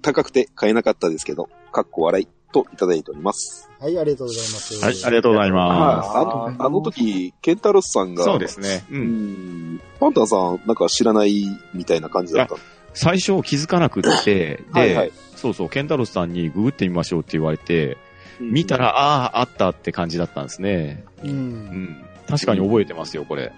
[0.01, 3.69] 高くて買えなかったですけど、かっこ笑いといただいております。
[3.79, 4.85] はい、ありがとうございます。
[4.85, 8.15] はい、ありがとうございあまあの、あの時、ケンタロスさんす。
[8.15, 8.85] が、そうですね。
[8.91, 8.95] う。
[8.95, 9.81] うんん。
[9.99, 12.55] パンタンさん、なんか知らないみたいな感じだった。
[12.93, 17.97] 最初気づかなくって、 はいはいで、そうそう、ケンタロスさんにググってみましょうって言われて、
[18.39, 21.03] うん見た、ら、ああ、あったって感じだったんですね。
[21.23, 21.27] う。
[21.27, 22.05] うんん。
[22.27, 23.51] 確かに覚えてますよ、これ。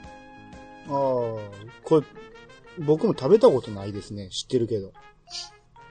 [0.90, 1.42] ああ、こ
[1.92, 2.02] れ、
[2.80, 4.30] 僕も食べたことないですね。
[4.30, 4.92] 知ってるけど。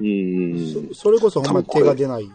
[0.00, 0.92] うん。
[0.92, 2.30] そそれこそほんま手が出ない。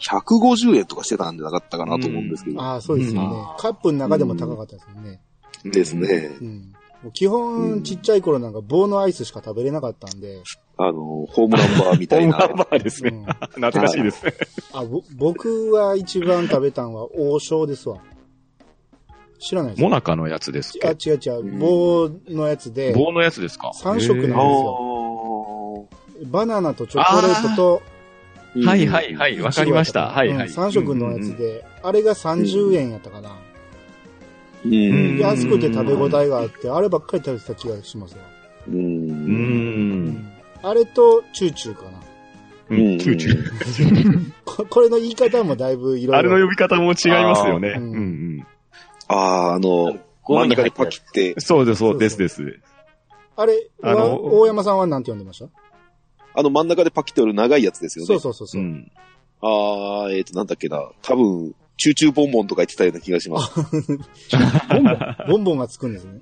[0.00, 2.60] 150円とかしてたんじゃなかったかなと思うんですけど。
[2.60, 5.20] ああ、そうですよね、うんカップの中でも高かったですよね。
[5.64, 6.36] ですね。
[6.40, 6.72] うん。
[7.12, 10.42] 基本、ちっちゃい頃なんか棒のアイスしか食べれなかったんで。
[10.78, 10.92] あの、
[11.28, 12.34] ホームランバーみたいな。
[12.36, 13.10] ホームランバーですね。
[13.10, 14.34] うん、懐かしいですね。
[14.72, 17.98] あぼ僕は一番食べたんは王将ですわ。
[19.38, 21.58] 知らないですモナカのやつですあ、か違う違う。
[21.58, 23.70] 棒のやつで、棒のやつですか？
[23.74, 25.88] 三色なんですあよ。
[26.26, 27.95] バナナとチョコレートと、ー
[28.64, 30.08] はいはいはい、わかりました。
[30.08, 30.48] はいはい。
[30.48, 33.36] 3色のやつで、あれが30円やったかな。
[34.64, 35.18] うん。
[35.18, 38.22] 安くて食べ応えがあって、あればっかり食べてた気がしますわ。
[38.68, 38.72] う。
[38.72, 40.32] うんん。
[40.62, 41.90] あれと、チューチューかな。
[42.68, 44.32] うん、チューチュー。
[44.44, 46.18] ここれの言い方もだいぶいろいろ。
[46.18, 47.74] あれの呼び方も違いますよね。
[47.76, 48.46] うんうん。
[49.08, 52.60] ああ、あの、真ん中でパキって、そうです、そうです、です。
[53.36, 55.46] あれ、あのわ大山さんは何て呼んでました？
[56.36, 58.06] あの真ん中でパキっておる長いやつですよね。
[58.06, 58.64] そうそうそうそうう。
[58.64, 58.92] ん。
[59.42, 60.80] ああ、えっ、と、なんだっけな。
[61.02, 63.52] 多分、チューチューボンボンとか言ってたような気がします。
[64.68, 66.20] ボンボン、ボンボンがつくんですね。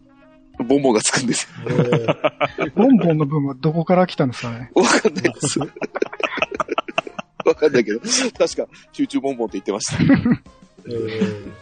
[0.59, 4.71] ボンボンがつくんですえーボンボンの分はどこから来たんですかね？
[4.77, 4.83] よ。
[4.83, 5.59] わかんないです。
[7.45, 8.47] わかんないけど、確か、
[8.93, 10.03] チューチューボンボンって言ってました。
[10.03, 11.53] えー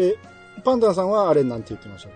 [0.00, 0.16] え、
[0.64, 2.06] パンダンさんはあれなんて言ってまし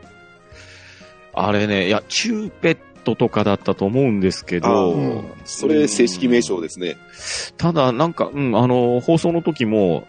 [1.33, 1.43] た？
[1.47, 6.97] あれね、いや、チューペットとかだったと思うんですけあど、うんそれ正式名称ですね。
[7.57, 10.07] ただ、なんか、うん、あの、放送の時も、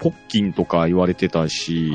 [0.00, 1.90] ポッキンとか言われてたし、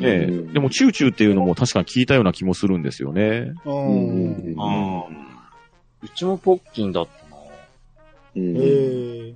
[0.00, 3.52] ねうんでも、チューチューっていうのも確かに聞いたような気もするんですよね。
[3.64, 3.70] う。
[3.70, 4.56] うんん。
[4.58, 5.04] あ
[6.02, 7.40] うちもポッキンだったな。
[8.36, 9.34] うんえー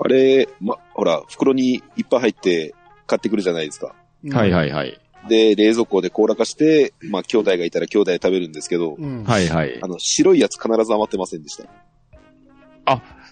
[0.00, 2.74] あれ、ま、ほら、袋にいっぱい入って
[3.06, 3.94] 買ってくるじゃないですか。
[4.30, 5.00] はいはいはい。
[5.28, 9.24] で、冷蔵庫で凍らかして、まあ、兄弟がいたら兄弟で食べるんですけど、うん。
[9.24, 9.86] はいはいあ。
[9.86, 11.64] の、白いやつ必ず余ってませんでした。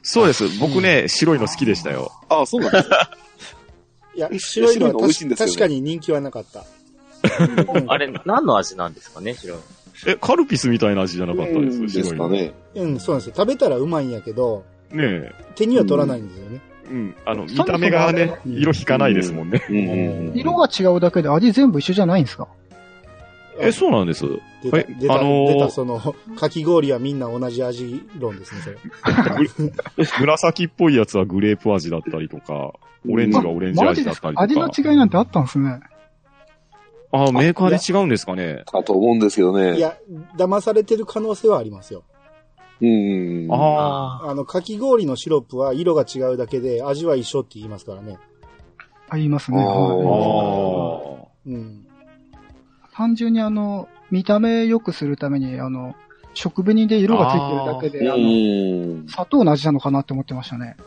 [0.09, 0.45] そうです。
[0.61, 2.13] 僕ね、白いの好きでしたよ。
[2.29, 3.11] ああ、そうなんですか。
[4.15, 6.65] いや、白いのは美味しいんですよね確かに人気はなかった。
[7.75, 9.59] う んあれ、何の味なんですかね、白い。
[10.07, 11.81] え、カルピスみたいな味じゃなかったです。
[11.81, 12.09] で白いの。
[12.11, 12.53] すかね。
[12.77, 13.35] うん、そうなんですよ。
[13.37, 15.33] 食べたらうまいんやけど、ねえ。
[15.57, 16.61] 手には取らないんですよね。
[16.91, 17.15] うん。
[17.25, 19.63] あの、見た目がね、うん色引かないですもんね。
[19.69, 22.49] うんうんうん色が違うだけで味全部一緒じゃないんですか？
[23.59, 24.25] え、そうなんです。
[24.63, 28.77] 出た、はい出た、あのー出た、その、かき氷はみんな同じ味論ですね、それ。
[30.21, 32.73] 紫っぽいやつはグレープ味だったりとか、
[33.09, 34.43] オレンジがオレンジ味だったりとか。
[34.43, 35.81] 味の違いなんてあったんですね。
[37.13, 38.63] あ、メーカーで違うんですかね。
[38.67, 39.77] かと思うんですけどね。
[39.79, 39.97] いや、
[40.37, 42.03] 騙されてる可能性はありますよ。
[42.81, 43.53] うんうんうん。
[43.53, 48.19] ああの、かき氷のシロップは色が違うだけで味は一緒って言いますからね。
[49.09, 49.59] あ、言いますね。
[49.63, 50.99] あーあ。
[50.99, 51.87] はいあうん。
[52.95, 55.95] 単純にあの、見た目良くするために、あの、
[56.35, 59.09] 食紅で色がついてるだけで、あうの、ん。
[59.09, 60.77] 砂糖の味なのかなって思ってましたね。
[60.79, 60.83] あ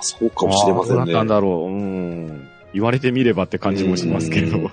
[0.00, 0.96] あそうかもしれませんね。
[0.96, 1.52] どうだったんだろう。
[1.66, 2.48] うん。
[2.74, 4.64] 言われてみればって感じもしますけどうん。
[4.64, 4.70] うん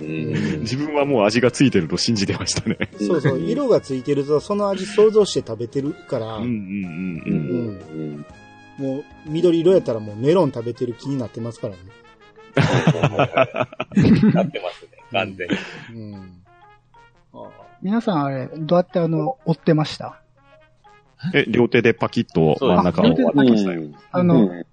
[0.62, 2.76] 自分はもう味がついてると信じてましたね。
[2.98, 8.26] そうそう、色がついてると、その味想像して食べてるから、うんうんううんん
[8.78, 11.80] もう緑色やったらもうメロン食べてる気になってますからね。
[12.54, 15.56] なってますね、完全に。
[16.12, 16.42] うん。
[17.34, 17.48] あ
[17.82, 20.20] 皆さんあれ、どうやってあの、追ってました？
[21.32, 21.38] うん。
[21.38, 23.82] え、両手でパキッと真ん中をそうです割りましたよ。
[24.10, 24.64] あの、うん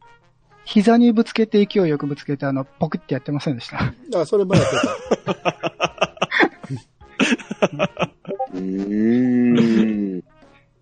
[0.72, 3.92] 膝にぶつけて勢いよくぶつけてあの、ポクってやってませんでした？
[4.22, 4.70] あ、それもやって
[5.26, 5.42] た。
[8.54, 10.24] うーん。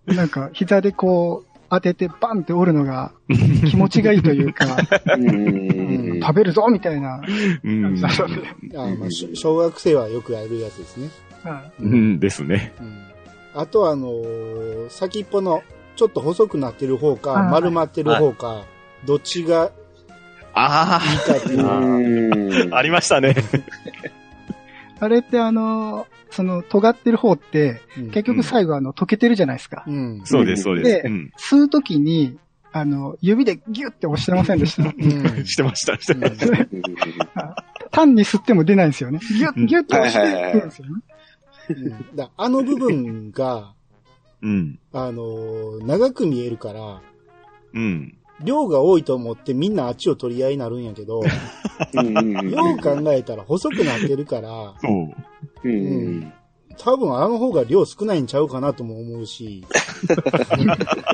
[0.07, 3.13] なんか、膝でこう、当ててバンって折るのが
[3.69, 4.65] 気持ちがいいというか、
[5.17, 7.21] うん食べるぞみたいな。
[9.35, 11.09] 小学生はよくやるやつですね。
[11.43, 12.73] はいうんですね。
[12.79, 13.07] うん。
[13.53, 15.63] あとはあのー先っぽの
[15.95, 18.65] ちょっと細くなってる方か、はい丸まってる方か、
[19.05, 19.71] どっちが
[20.53, 21.55] あいいかってい
[22.67, 23.35] うあ、ありましたね。
[24.99, 29.83] あれってあの、その、尖ってる方って、うん結局最後あの、溶けてるじゃないですか。
[29.87, 30.21] うん。
[30.23, 31.03] そうです、そうです。
[31.03, 31.31] でうん。
[31.37, 32.37] 吸うときに、
[32.71, 34.83] あの、指でギュッて押してませんでした。
[34.83, 35.45] うん。
[35.45, 37.65] してました、してました。
[37.91, 39.19] 単に吸っても出ないんですよね。
[39.19, 42.29] ギュッ、ギュッて押してるんですよね。
[42.35, 43.73] あの部分が、
[44.41, 44.79] うん。
[44.93, 47.01] あのー長く見えるから、
[47.73, 48.16] うん。
[48.43, 51.21] 量が多いと思ってみんなあっちを取り合いになるんやけど、
[51.93, 54.87] うんよう考えたら細くなってるから、そ
[55.63, 55.67] う。
[55.67, 56.33] うん
[56.79, 59.65] 多分あの方が量少ないんちゃうかなとも思うし、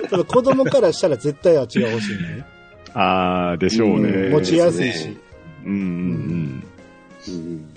[0.10, 2.46] ただ子供からしたら絶対あっちが欲しいね。
[2.94, 4.10] ああ、でしょうね。
[4.10, 5.18] うん持ちやすいしですね。
[5.66, 6.64] うんうん
[7.30, 7.74] うん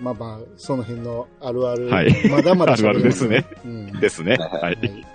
[0.00, 3.46] まあまあ、その辺のあるある、はいまだまだあるあるですね。
[3.64, 4.00] うん。
[4.00, 4.36] ですね。
[4.36, 5.06] はいはい。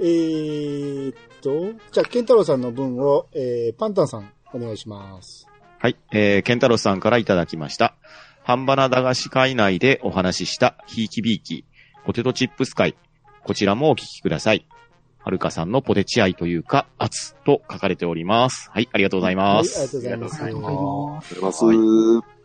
[0.00, 5.46] えーっと、じゃあ、ケンタロウさんの分を、えー、パンタンさん、お願いします。
[5.78, 5.96] はい。
[6.12, 7.94] えー、ケンタロスさんからいただきました。
[8.44, 11.64] 半ばな駄菓子会内でお話しした、ひいきびいき、
[12.04, 12.96] ポテトチップス会。
[13.44, 14.66] こちらもお聞きください。
[15.18, 18.70] はるかさんのポテチ愛というか、圧と書かれております。
[18.72, 19.90] はい、ありがとうございはい、ありがます。
[19.90, 20.42] とうございます。
[20.42, 21.34] ありがとうございます。
[21.34, 22.37] ありがとうござい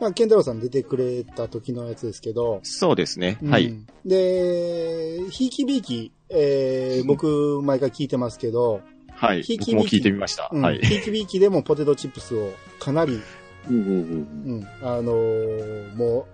[0.00, 3.38] まあ、ケンタロウさん出てくれた時のやつですけど、そうですね。
[3.42, 3.74] うんはい。。
[4.04, 8.80] で、ひいきびいき、えー、僕、毎回聞いてますけど、
[9.14, 9.58] はいひい。
[9.58, 10.48] き僕も聞いてみました。
[10.50, 10.78] うん、はい。
[10.78, 13.20] ひいきびいきでもポテトチップスをかなり、
[13.68, 16.26] うんうんうんうん、あのーも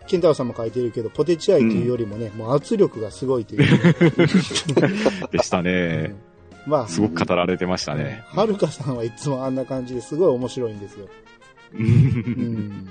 [0.00, 3.68] う、ケンタロウさんも書いてるけど、ポテチ愛というよりもね、もう圧力がすごいという。
[5.30, 6.14] でしたね。
[6.66, 8.24] まあ、すごく語られてましたね。
[8.28, 11.08] はるかさんはいつもあんな感じですごい面白いんですよ。
[11.74, 11.88] ううんん。
[11.88, 12.88] うん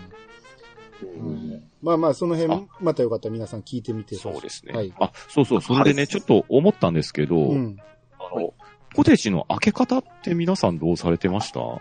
[1.81, 4.73] まあまあ、そのあ辺、またよかったら皆さん聞いてみてそうですね。
[4.73, 4.93] はい。
[4.99, 5.61] あ、そうそう。
[5.61, 7.77] それでね、はいちょっと思ったんですけど、うん。
[8.19, 8.53] あの、
[8.95, 11.59] ポテチの開け方って皆さんどうされてました？
[11.61, 11.79] あ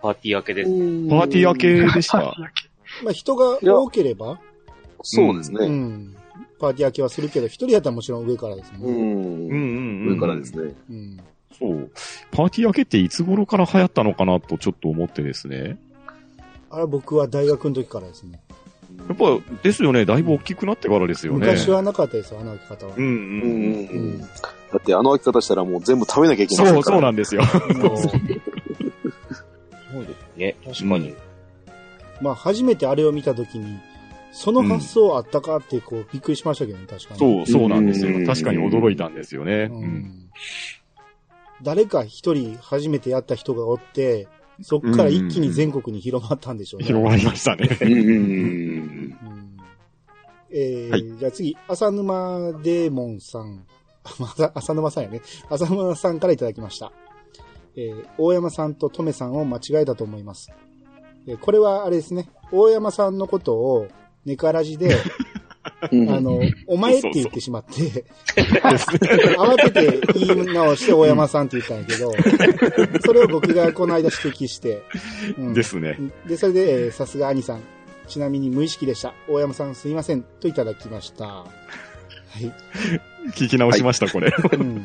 [0.00, 0.70] パーティー明けです。
[0.70, 2.18] パーティー明けでした。
[3.02, 4.38] まあ、人が多ければ、う
[5.02, 5.66] そうですね。
[5.66, 6.14] ん。
[6.60, 8.92] パーティー明けはするけど、一人やったらもちろん上からですもね。
[8.92, 9.00] うんん。
[9.00, 10.14] うんうんうん。
[10.14, 10.74] 上からですね。
[10.90, 11.16] うん。
[11.58, 11.90] そう。
[12.30, 15.78] パーティー明けっていつ頃から流行ったのかなとちょっと思ってですね。
[16.74, 18.40] あれ僕は大学の時からですね。
[19.08, 20.04] やっぱ、ですよね。
[20.04, 21.40] だいぶ大きくなってからですよね。
[21.40, 22.94] 昔はなかったですよ、あの開き方は。
[22.96, 23.08] うんう。
[23.08, 24.20] うんうん。
[24.20, 24.26] だ
[24.78, 26.96] ってあの開き方したらもう全部食べなきゃいけませんそう、から。
[26.96, 27.42] そうなんですよ。
[27.42, 28.08] もうそ
[30.00, 30.56] うですね。
[30.64, 31.14] 確かに。
[32.20, 33.78] まあ、初めてあれを見た時に、
[34.32, 37.20] その発想あったかって、こう、びっくりしましたけどね、確かに。
[37.20, 38.26] そう、そうなんですようん。
[38.26, 39.68] 確かに驚いたんですよね。
[39.70, 40.30] ううんん。
[41.62, 44.26] 誰か一人初めてやった人がおって、
[44.62, 46.86] そっから一気に全国に広まったんでしょうね。
[46.86, 47.68] 広がりましたね。
[50.56, 53.66] えーはいじゃあ次、浅沼デーモンさん。
[54.54, 55.22] 浅沼さんやね。
[55.50, 56.92] 浅沼さんからいただきました。
[57.76, 60.52] えー大山さんとトメさんを間違えたと思います。
[61.26, 62.28] えーこれはあれですね。
[62.52, 63.88] 大山さんのことを
[64.24, 64.92] ネカラジで、うん。
[65.84, 68.04] あの、お前って言ってしまって、
[68.36, 72.12] 慌てて言い直して大山さんって言ったんやけど、
[73.04, 74.82] それを僕がこの間指摘して、
[75.38, 75.98] うんですね。
[76.26, 77.60] で、それで、えーさすが兄さん。
[78.06, 79.14] ちなみに無意識でした。
[79.30, 80.22] 大山さんすいません。
[80.22, 81.24] といただきました。
[81.24, 81.46] は
[82.38, 82.52] い。
[83.34, 84.30] 聞き直しました、これ。
[84.52, 84.84] うん、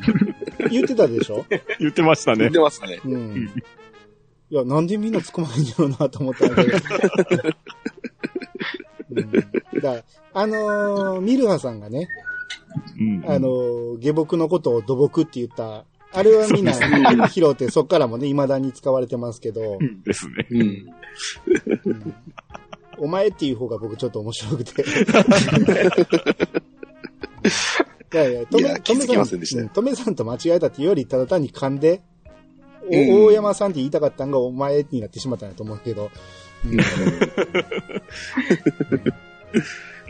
[0.70, 1.44] 言ってたでしょ？
[1.78, 2.50] 言ってましたね言っ。
[2.52, 2.98] てますね。
[3.04, 3.52] うん。
[4.48, 6.78] いや、なんでみんな突っ込まないんだろうなと思ったんだけど。
[9.10, 10.02] うん、だ
[10.32, 12.08] あのーミルハさんがね、
[12.98, 13.24] うん。
[13.30, 16.72] あのー下僕のことを土木って言った、あれはみんな
[17.28, 20.46] 拾って、そっからもね、未だに使われてますけど、ですね。
[20.50, 20.60] うん。
[21.84, 22.14] うん。
[22.98, 24.82] お前っていう方が僕ちょっと面白くて。
[28.12, 29.66] いやいや、トいやメトメ気づきませんでしたよ。
[29.66, 32.02] うんトメさんと間違えたっていうより、ただ単に噛んで、
[32.82, 33.24] おうん。
[33.26, 36.10] 大山さんって言いたかったんがお前になってしまったんやと思うけど、うん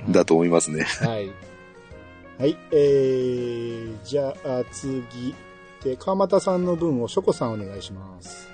[0.08, 0.84] だと思いますね。
[0.84, 1.30] はい。
[2.38, 5.34] はい、えー、じゃあ次。
[5.84, 8.50] で、川又さんの分をショコさんお願いします。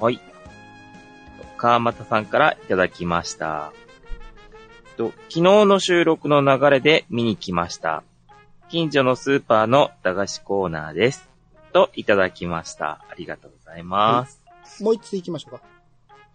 [0.00, 0.20] はい。
[1.56, 3.72] 川又さんからいただきました。
[4.96, 8.02] と昨日の収録の流れで見に来ました。
[8.68, 11.28] 近所のスーパーの駄菓子コーナーです。
[11.72, 13.04] といただきました。
[13.08, 14.42] ありがとうございます。
[14.82, 15.73] もう一つ行きましょうか。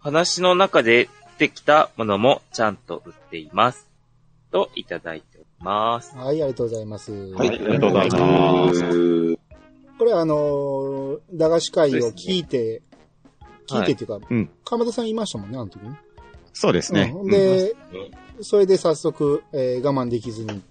[0.00, 3.86] 話の中で出てきたものもちゃんと売っています。
[4.50, 6.16] といただいております。
[6.16, 7.12] はい、ありがとうございます。
[7.12, 7.48] はい。
[7.48, 9.38] ありがとうございますす。
[9.98, 12.80] これあのー駄菓子会を聞いて、
[13.68, 16.00] 聞いてっていうか、うん川又さん言いましたもんね、あの時ね。
[16.54, 17.12] そうですね。
[17.14, 17.74] うん、で、
[18.40, 20.62] それで早速、えー我慢できずに、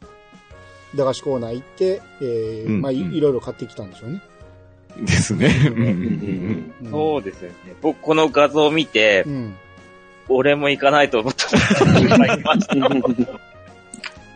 [0.96, 4.24] 駄菓子コーナー行って、えーうんまあい、うんいろいろ買ってきたんでしょうね。
[5.00, 5.48] うんですね。
[5.68, 7.76] うんうんうんうんそうですよね。
[7.82, 9.56] 僕この画像を見て、うん。
[10.30, 12.76] 俺も行かないと思った人がいっぱいいました。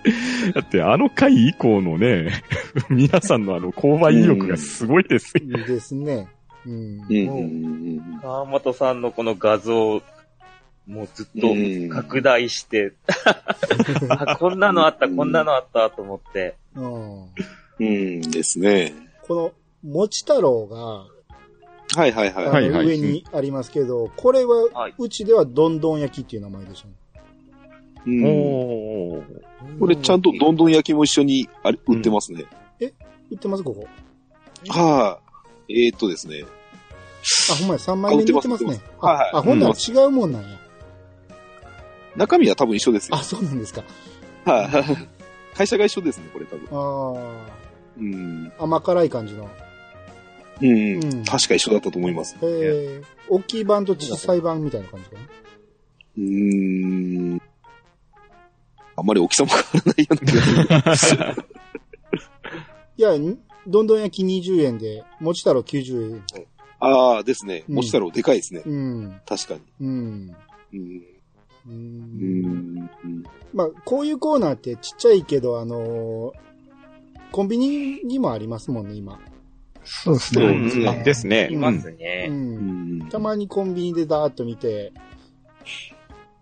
[0.53, 2.43] だってあの回以降のね、
[2.89, 5.43] 皆さんのあの購買意欲がすごいですよ。
[5.43, 6.27] いいですね。
[6.65, 6.73] うん。
[6.73, 10.01] うんうんうん川本さんのこの画像、
[10.87, 12.93] もうずっうんと拡大して、
[14.09, 17.23] あ、こんなのあった、こんなのあったと思って、うん。
[17.79, 18.93] うんですね。
[19.27, 19.53] この、
[19.83, 20.77] もち太郎が、
[21.95, 22.45] はいはいはい。
[22.45, 24.95] あのはいはい上にありますけど、これは、はい。
[24.97, 26.93] うちではどんどん焼きっていう名前でしたね。
[28.05, 29.79] うん。
[29.79, 32.45] これちゃんとどんどん焼きも一緒にあれ売ってますね。
[33.29, 33.63] 売ってます？
[33.63, 33.87] ここ。
[34.69, 35.19] は
[35.67, 35.85] い。
[35.87, 36.43] えーっとですね。
[37.51, 38.81] あ、ほんまや、3枚目に売ってますね。
[38.99, 40.47] あはいはいあ、ほんなら違うもんなんや。
[42.15, 43.15] 中身は多分一緒ですよ。
[43.15, 43.83] あ、そうなんですか。
[44.45, 45.57] はい。
[45.57, 46.67] 会社が一緒ですね、これ多分。
[46.71, 47.43] あ
[47.97, 48.51] うん。
[48.57, 49.49] あ、甘辛い感じの。
[50.67, 51.03] うん。
[51.03, 52.35] うん確か一緒だったと思います。
[52.35, 53.01] へえ。
[53.29, 55.21] 大きい版と小さい版みたいな感じかな？
[56.17, 57.41] うーん。
[58.95, 61.35] あんまり大きさも変わらないような気がする。
[62.95, 66.23] いや、にどんどん焼き20円で、もち太郎90円。
[66.79, 67.63] ああ、ですね。
[67.67, 68.61] うんもち太郎でかいですね。
[68.65, 69.21] うん。
[69.25, 69.61] 確かに。
[69.81, 70.35] うん。
[70.73, 71.01] うん。
[71.65, 71.69] う。
[71.69, 72.89] うんん。
[73.53, 76.43] まあ、こういうコーナーってちっちゃいけど、あのー
[77.31, 79.19] コンビニにもありますもんね、今。
[79.83, 80.83] そうですうね。
[80.83, 81.49] んあですね。
[81.51, 81.91] いますう。
[81.91, 82.27] ね。
[82.29, 83.09] うんん。
[83.09, 84.91] たまにコンビニでダーッと見て、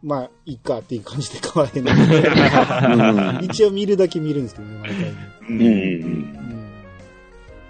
[0.04, 5.16] まあ、いっかっていう感じで買わへんので一応見るだけ見るんですけどね、毎回ね。
[5.50, 5.62] うん。
[5.62, 5.68] うんう
[6.08, 6.42] ん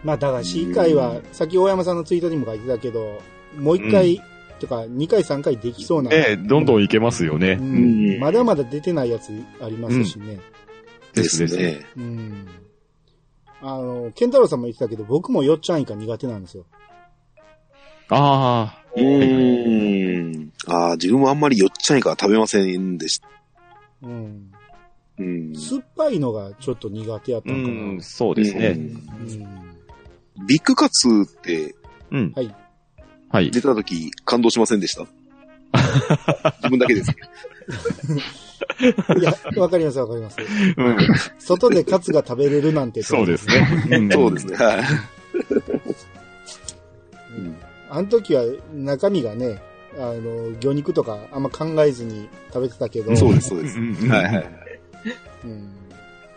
[0.03, 3.22] まあ、だから、市議会は、さっき大山さんのツイートにも書いてたけど、
[3.57, 4.19] もう一回、
[4.59, 6.09] とか、二回、三回できそうな。
[6.09, 7.61] ねどんどんいけますよねう。
[7.61, 10.39] うんんまだまだ出てないやつありますしね。
[11.13, 11.86] ですですね。
[11.97, 12.47] うん。
[13.62, 16.66] あの、ケンタロウさんも言ってたけど、僕もよっちゃんいか苦手なんですよ。
[18.09, 20.51] ああ、うーん。
[20.68, 23.28] ああ、自分もあんまりよっちゃいから食べませんでした。
[24.03, 24.51] うん。
[25.20, 25.55] うん。
[25.55, 27.91] 酸っぱいのがちょっと苦手やったうのかな。
[27.93, 28.68] ん、そうですね。
[28.70, 29.01] うん
[30.47, 31.76] ビッグカツって
[32.09, 32.34] うん。
[32.36, 32.55] はい。
[33.30, 33.51] はい。
[33.51, 35.05] 出た時感動しませんでした？
[36.64, 37.12] 自分だけです。
[39.18, 40.38] いや、わかりますわかります。
[40.78, 40.97] うん。
[41.39, 43.03] 外でカツが食べれるなんて。
[43.03, 43.88] そうですね。
[43.91, 44.55] うんそうですね。
[44.57, 44.84] はい。
[47.38, 47.57] うん。
[47.89, 48.43] あの時は
[48.74, 49.62] 中身がね、
[49.97, 53.16] あの、魚肉とかあんま考えずに食べてたけど。
[53.16, 53.78] そうです、そうです。
[53.78, 54.45] うんうんはいはいはい。
[55.45, 55.70] うん。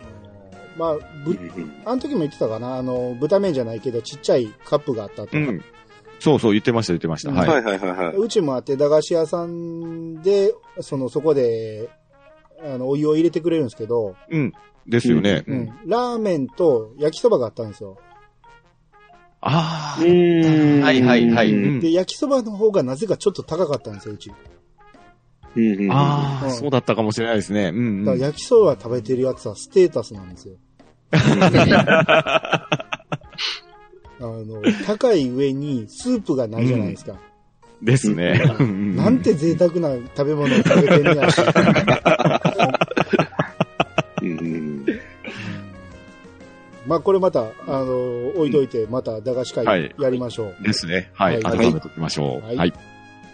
[0.01, 1.39] あのまあ、ぶ、
[1.85, 5.37] あの時も言ってたかな、あの、豚麺じゃないけど、ちっちゃいカップがあったと。
[5.37, 5.63] うん。
[6.25, 7.29] そうそう、言ってました、言ってました。
[7.31, 7.47] はい。
[7.47, 8.15] はいはいはいはい。
[8.15, 11.87] うちもあって、駄菓子屋さんで、その、そこで、
[12.63, 14.51] あの、お湯を入れてくれるんですけど、うん。
[14.87, 15.43] ですよね。
[15.45, 15.67] ううんん。
[15.85, 17.99] ラーメンと焼きそばがあったんですよ。
[19.41, 20.03] ああ。
[20.03, 21.51] んはいはいはい。
[21.51, 24.29] ううんんで、焼きそばの方がなぜかちょっと高かったんですよ、うち。
[24.29, 24.41] だか
[25.55, 27.67] うんうんうんああ、そうだったかもしれないですね。
[27.67, 28.05] うんうん。
[28.05, 30.55] ら焼きそば食べてるやつはステータスなんですよ。
[34.19, 37.15] あの、高い上にスープがないじゃないですか。
[37.81, 38.41] ですね。
[38.95, 41.27] なんて贅沢な食べ物を食べてんねや。
[44.21, 44.85] うんうん
[46.87, 50.63] まあこれまた、あの、置いといて、また駄菓子はい会やりましょう。
[50.63, 51.09] ですね。
[51.13, 51.41] はい。
[51.41, 52.45] はい改めておきましょう。
[52.45, 52.73] はいはい。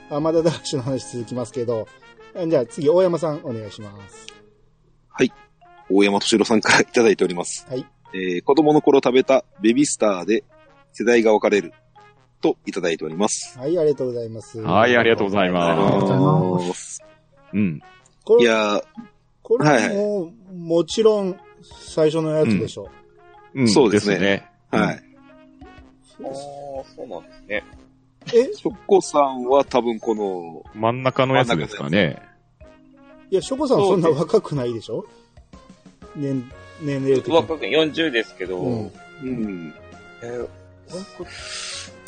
[0.10, 1.86] あ、まだ駄菓子の話続きますけど、
[2.48, 4.32] じゃあ次、大山さんお願いします。
[5.92, 7.68] 大山敏郎さんからいただいております。
[7.70, 7.86] はい。
[8.14, 10.44] えー子供の頃食べたベビースターで
[10.94, 11.74] 世代が分かれる
[12.42, 13.58] といただいております。
[13.58, 14.60] はい、ありがとうございます。
[14.62, 16.16] はい、ありがとうございあまりがとうござ
[16.66, 17.04] いますす。
[17.54, 17.82] うん。
[18.24, 18.84] これ、いやー、
[19.44, 22.89] これはもう、もちろん、最初のやつでしょ。
[23.54, 24.50] うんそうですね。
[24.72, 24.96] はい。
[24.96, 26.24] ああ、
[26.96, 27.64] そうなんですね。
[28.34, 28.48] え？
[28.56, 32.22] チョコさんは多分この、真ん中のやつですかね。
[33.30, 35.06] いや、ショコさんそんな若くないでしょ？
[36.16, 36.50] 年、
[36.82, 37.36] 年齢的に。
[37.36, 39.74] 若く40ですけど、うんうん。
[40.24, 40.48] えー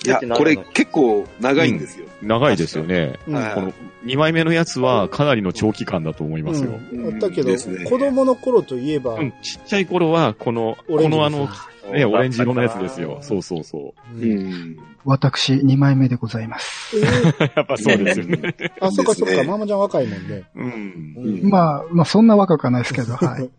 [0.05, 2.07] いや、これ結構長いんですよ。
[2.21, 3.19] 長いですよね。
[3.25, 3.73] この
[4.05, 6.71] 2枚目のやつはかなりの長期間だと思いますよ。
[6.91, 11.49] うんだけど、ね子供の頃といえば、うん、ちっちゃい頃は、この、このあの、
[11.91, 13.19] ね、オレンジ色のやつですよ。
[13.21, 13.23] う。
[13.23, 14.17] そうそうそう。
[14.17, 14.77] うんうん。
[15.05, 16.97] 私、2枚目でございます。
[16.97, 18.55] えー やっぱそうですよね。
[18.79, 20.43] あ、そっかそっか、ママちゃん若いもんね。
[20.55, 21.13] うん。
[21.17, 23.49] うんまあ、まあ、そんな若くはないですけど、はい。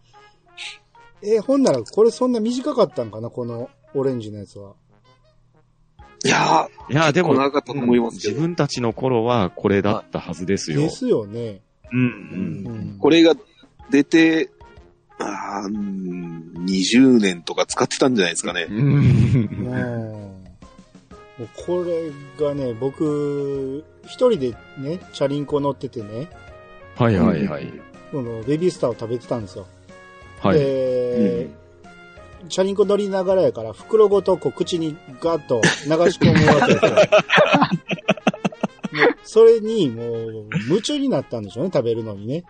[1.23, 4.73] えーほんなら、これそんな短かったんかな、このオレンジのやつは。
[6.25, 10.91] いやいや、でも、結構長かったと思いますけど自分たちの頃はこれだったはずですよで。
[10.91, 11.61] すよね。
[11.93, 12.95] うん、ううん。
[12.97, 13.35] んこれが
[13.91, 14.51] 出て、
[15.19, 18.67] あーうん20年とか使ってたんじゃないですかね。
[18.69, 20.45] うんうん
[21.37, 22.13] もうこれ
[22.47, 26.29] がね、僕、一人でね、チャリンコ乗っててね、
[26.97, 27.73] はいはいはい。
[28.13, 29.67] そのベビースターを食べてたんですよ。
[30.41, 30.59] はい。
[30.59, 31.49] で、
[32.49, 36.93] チャリンコ乗りながらやから、袋ごとこう口にガッと流し込むわけですよ。
[38.95, 42.45] もうそれにもう夢中になったんでしょうね、食べるのにね。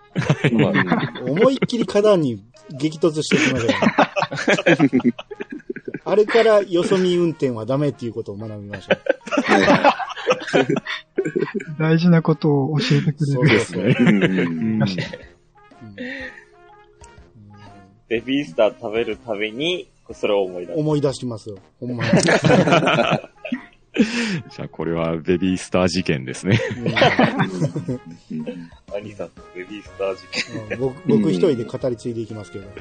[1.26, 4.78] 思いっきり花壇に激突してきましたよ。
[6.06, 8.98] あれからよそ見運転はダメっていうことを学びました。
[11.78, 13.32] 大事なことを教えてくれる。
[13.32, 13.96] そうですね。
[18.08, 20.78] ベビースター食べるたびに、それを思い出す。
[20.78, 21.58] 思い出しますよ。
[21.80, 22.10] ほんまに。
[23.94, 26.58] じゃあこれはベビースター事件ですね。
[28.92, 30.62] 兄さん、ベビースター事件。
[30.70, 32.66] うん僕僕一人で語り継いでいきますけど。
[32.66, 32.72] は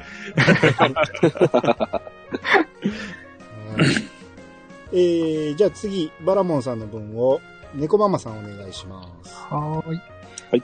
[4.92, 7.40] いえー、じゃあ次、バラモンさんの分を、
[7.74, 9.34] 猫ママさんお願いします。
[9.34, 10.00] はーい。
[10.50, 10.62] はい。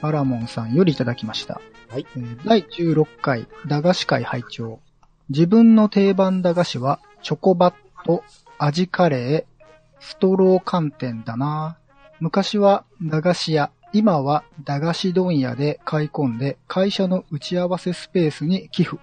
[0.00, 1.60] バラモンさんよりいただきました。
[1.88, 2.06] はい。
[2.16, 4.80] えー第16回駄菓子会拝聴
[5.28, 7.74] 自分の定番駄菓子は、チョコバッ
[8.04, 8.22] ト、
[8.58, 11.78] 味カレー、ストロー寒天だな
[12.20, 18.98] 昔は駄菓子屋、今は駄菓子問屋で買い込んで、会社の打ち合わせスペースに寄付。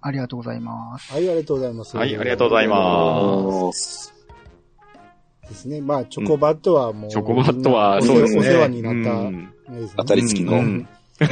[0.00, 1.12] ありがとうございます。
[1.12, 1.96] はい、ありがとうございます。
[1.96, 4.14] はいありがとうございます
[5.48, 5.80] ですね。
[5.80, 8.40] まあ、チョコバットはもう、チョコバットは、そうですね。
[8.40, 9.48] お世話になった、ね
[9.96, 10.86] 当たり付きの
[11.18, 11.28] で、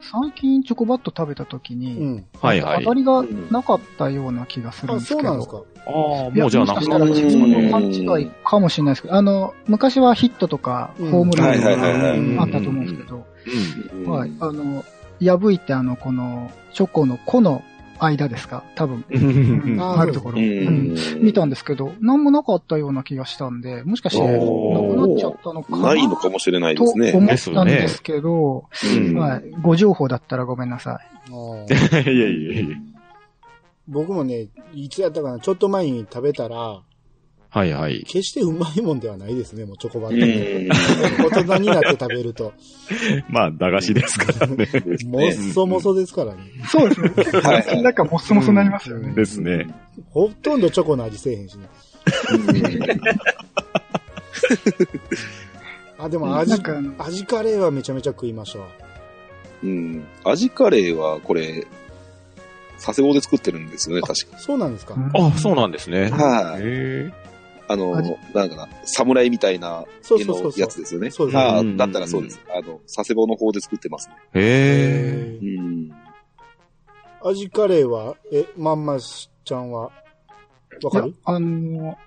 [0.00, 2.24] 最近チョコバット食べた時うに、ん。
[2.40, 2.94] はいはい当た。
[2.94, 5.26] りがなかったような気がするんあ、ですけど。
[5.26, 5.62] そうなんですか。
[5.86, 5.92] ああ、
[6.30, 11.70] もうじゃあなくもしかしたら自分の勘違いかもしれないですけど、あの、昔はヒットとか、うんホームランとか
[12.42, 13.26] あったと思うんですけど、
[13.94, 14.84] うんはい、あの、
[15.20, 17.62] 破いてあの、この、チョコの粉の
[17.98, 18.62] 間ですか？
[18.74, 19.18] 多分、う
[19.76, 19.80] ん。
[19.80, 20.94] あるところ、ううん。
[20.94, 20.96] ん。
[21.22, 25.82] 見たんですけど、なんもなかったような気がしたんで、もしかして、なくなっちゃったのかな？
[25.88, 27.12] ないのかもしれないとですね。
[27.12, 28.64] 思ったんですけど、
[28.96, 29.16] うん。
[29.16, 31.30] はい、ご情報だったらごめんなさい。
[31.32, 32.28] いやいや
[32.60, 32.76] いや。
[33.88, 36.80] 僕もね、いつやったかな、ちょっと前に食べたら、
[37.56, 38.00] はいはい。
[38.06, 41.24] 決してうまいもんではないですね、もうチョコバうット。
[41.24, 41.26] ん。
[41.30, 42.52] 大人になって食べると。
[43.30, 44.68] まあ、駄菓子ですからね。
[45.06, 46.40] もっそもそですからね。
[46.70, 47.10] そうですね。
[47.40, 49.14] はい口の中もっそもそになりますよね。
[49.14, 49.68] ですね。
[50.10, 51.66] ほとんどチョコの味せえへんしね。
[55.98, 56.52] あ、でも味
[56.98, 58.66] 味カレーはめちゃめちゃ食いましたわ。
[59.64, 60.04] うん。
[60.24, 61.66] 味カレーは、これ、
[62.84, 64.38] 佐世保で作ってるんですよね、確か。
[64.38, 64.94] そうなんですか？
[65.14, 66.10] あ、そうなんですね。
[66.10, 66.62] はい。
[66.62, 67.10] へ
[67.68, 70.60] あの味、なんかな、侍みたいな絵のそうそうそうそう。
[70.60, 71.10] やつですよね。
[71.10, 72.40] そうですああ、うんだったらそうです。
[72.48, 74.14] あの、佐世保の方で作ってますね。
[74.34, 74.40] え。
[74.40, 75.46] へえ。
[75.46, 75.90] うん。
[77.22, 79.90] 味カレーは、え、まんまちゃんは、わ
[80.82, 81.98] いやかる、あの、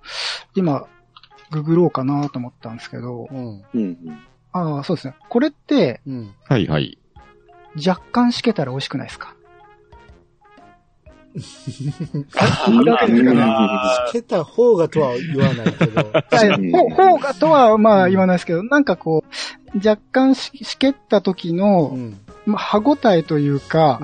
[0.55, 0.85] 今、
[1.51, 3.63] ググろうかなと思ったんですけど、うん。
[3.73, 3.97] うん。
[4.53, 5.15] ああ、そうですね。
[5.29, 6.35] これって、うん。
[6.47, 6.97] はいはい。
[7.85, 9.35] 若干しけたら美味しくないですか？
[14.09, 16.01] つけた方がとは言わないけど。
[16.01, 16.03] い
[16.47, 19.23] やほ方がとはまあ言わないですけど、なんかこ
[19.73, 22.17] う、若干ししけった時うの、ん。
[22.45, 24.01] まあ、歯応えというか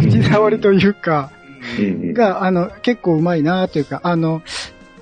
[0.00, 1.30] 口触りというか、
[1.78, 4.42] うんが、あの、結構うまいなというか、あの、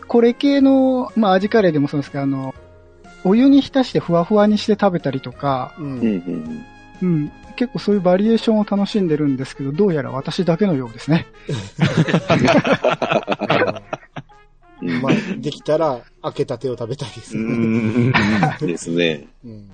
[0.06, 2.54] これ系の、まあ味カレーでもそうですけど、あの、
[3.24, 5.82] お湯に浸してふわふわにして食べたりとか、う。
[5.82, 6.64] うんん。
[7.02, 11.26] うん、結構そういうバリエーションを楽しんでるんですけど、どうやら私だけのようですね。
[14.82, 18.10] う んまあ、できたら、開けたてを食べたいですうね。
[18.10, 18.12] ん
[18.60, 19.28] ですね。
[19.44, 19.70] うん。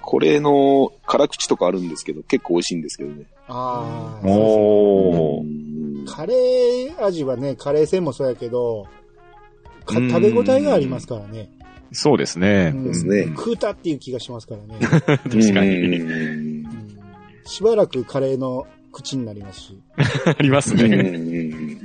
[0.00, 3.24] これの辛口とかあるんですけど、結構美味しいんですけどね。
[3.48, 4.26] ああ。
[4.26, 5.44] おー。
[5.44, 5.66] うん
[6.06, 8.86] カレー味はね、カレー線もそうやけど、
[9.88, 11.50] 食べ応えがありますからね。
[11.92, 12.72] そうですね。
[12.74, 14.78] うんですね食うたっていう気がしますからね。
[15.06, 16.64] 確かに。
[17.44, 19.78] しばらくカレーの口になりますし。
[20.26, 21.78] ありますうんね。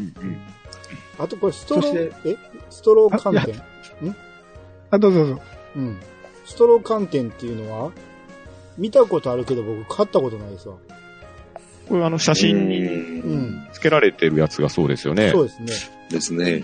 [1.19, 2.37] あとこれストロー、え？
[2.69, 3.61] ストロー寒天？
[4.89, 5.41] あ、どうぞどうぞ。
[5.75, 5.97] うん。
[6.45, 7.91] ストロー寒天っていうのは、
[8.77, 10.75] 見たことあるけど僕買ったことないですわ。
[11.87, 13.67] これあの写真にうん。
[13.73, 15.41] 付けられてるやつがそうですよねそ。
[15.41, 15.67] うですね。
[16.09, 16.63] ですね。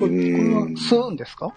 [0.00, 1.54] これこれは吸うんですか？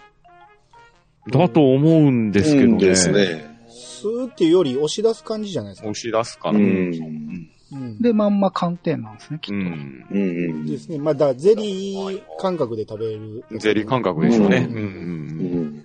[1.30, 2.78] だと思うんですけどね。
[2.78, 3.56] ですね。
[3.68, 5.88] スーっていうより押し出す感じじゃないですか？
[5.88, 6.58] 押し出すかな。
[6.58, 7.48] うん。
[7.72, 7.98] うん。
[8.00, 9.54] で、まんま寒天なんですね、きっと。
[9.54, 10.04] うん。
[10.12, 10.66] うん。
[10.66, 10.98] ですね。
[10.98, 13.44] まあ、だゼリー感覚で食べる。
[13.58, 14.68] ゼリー感覚でしょうね。
[14.70, 15.84] ううんんうんうん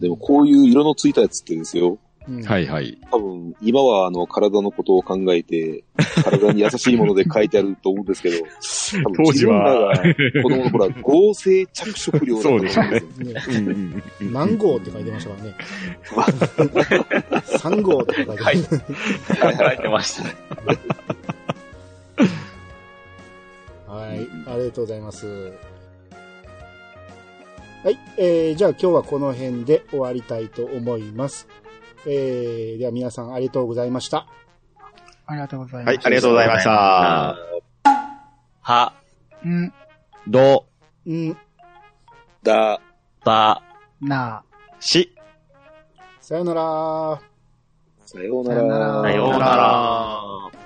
[0.00, 2.00] でもこういう色のついたやつってですよ。
[2.28, 2.42] うんうん。
[2.44, 2.98] はいはい。
[3.10, 5.84] 多分、今はあの、体のことを考えて、
[6.24, 8.36] 体に優しいもので書いてあると思うんですけど、
[9.24, 9.92] 当時は
[10.42, 12.84] 子供の頃は合成着色料だと思うんですよ。
[12.90, 13.02] ね
[13.48, 15.54] うんうんうん何号って書いてましたからね。
[17.58, 19.68] 3号って書いてまはいした。
[19.68, 20.34] 書いてましたね。
[23.86, 24.28] はい。
[24.46, 25.52] ありがとうございます。
[27.84, 27.98] はい。
[28.16, 31.48] えー、じゃあ今日はこの辺で終わりたいと思います。
[32.06, 34.26] えー、では皆さんありがとうございました。
[35.26, 35.94] ありがとうございます。
[35.94, 37.36] はい、ありがとうございました。
[38.60, 38.92] は、
[39.44, 39.72] うん、
[40.28, 40.66] ど、
[41.06, 41.36] うん。
[42.42, 42.80] だ、
[43.24, 43.62] ば、
[44.00, 44.42] な
[44.80, 45.14] し、
[46.20, 47.20] さよなら。
[48.04, 48.86] さようなさようなら。
[48.86, 50.61] らさようなら。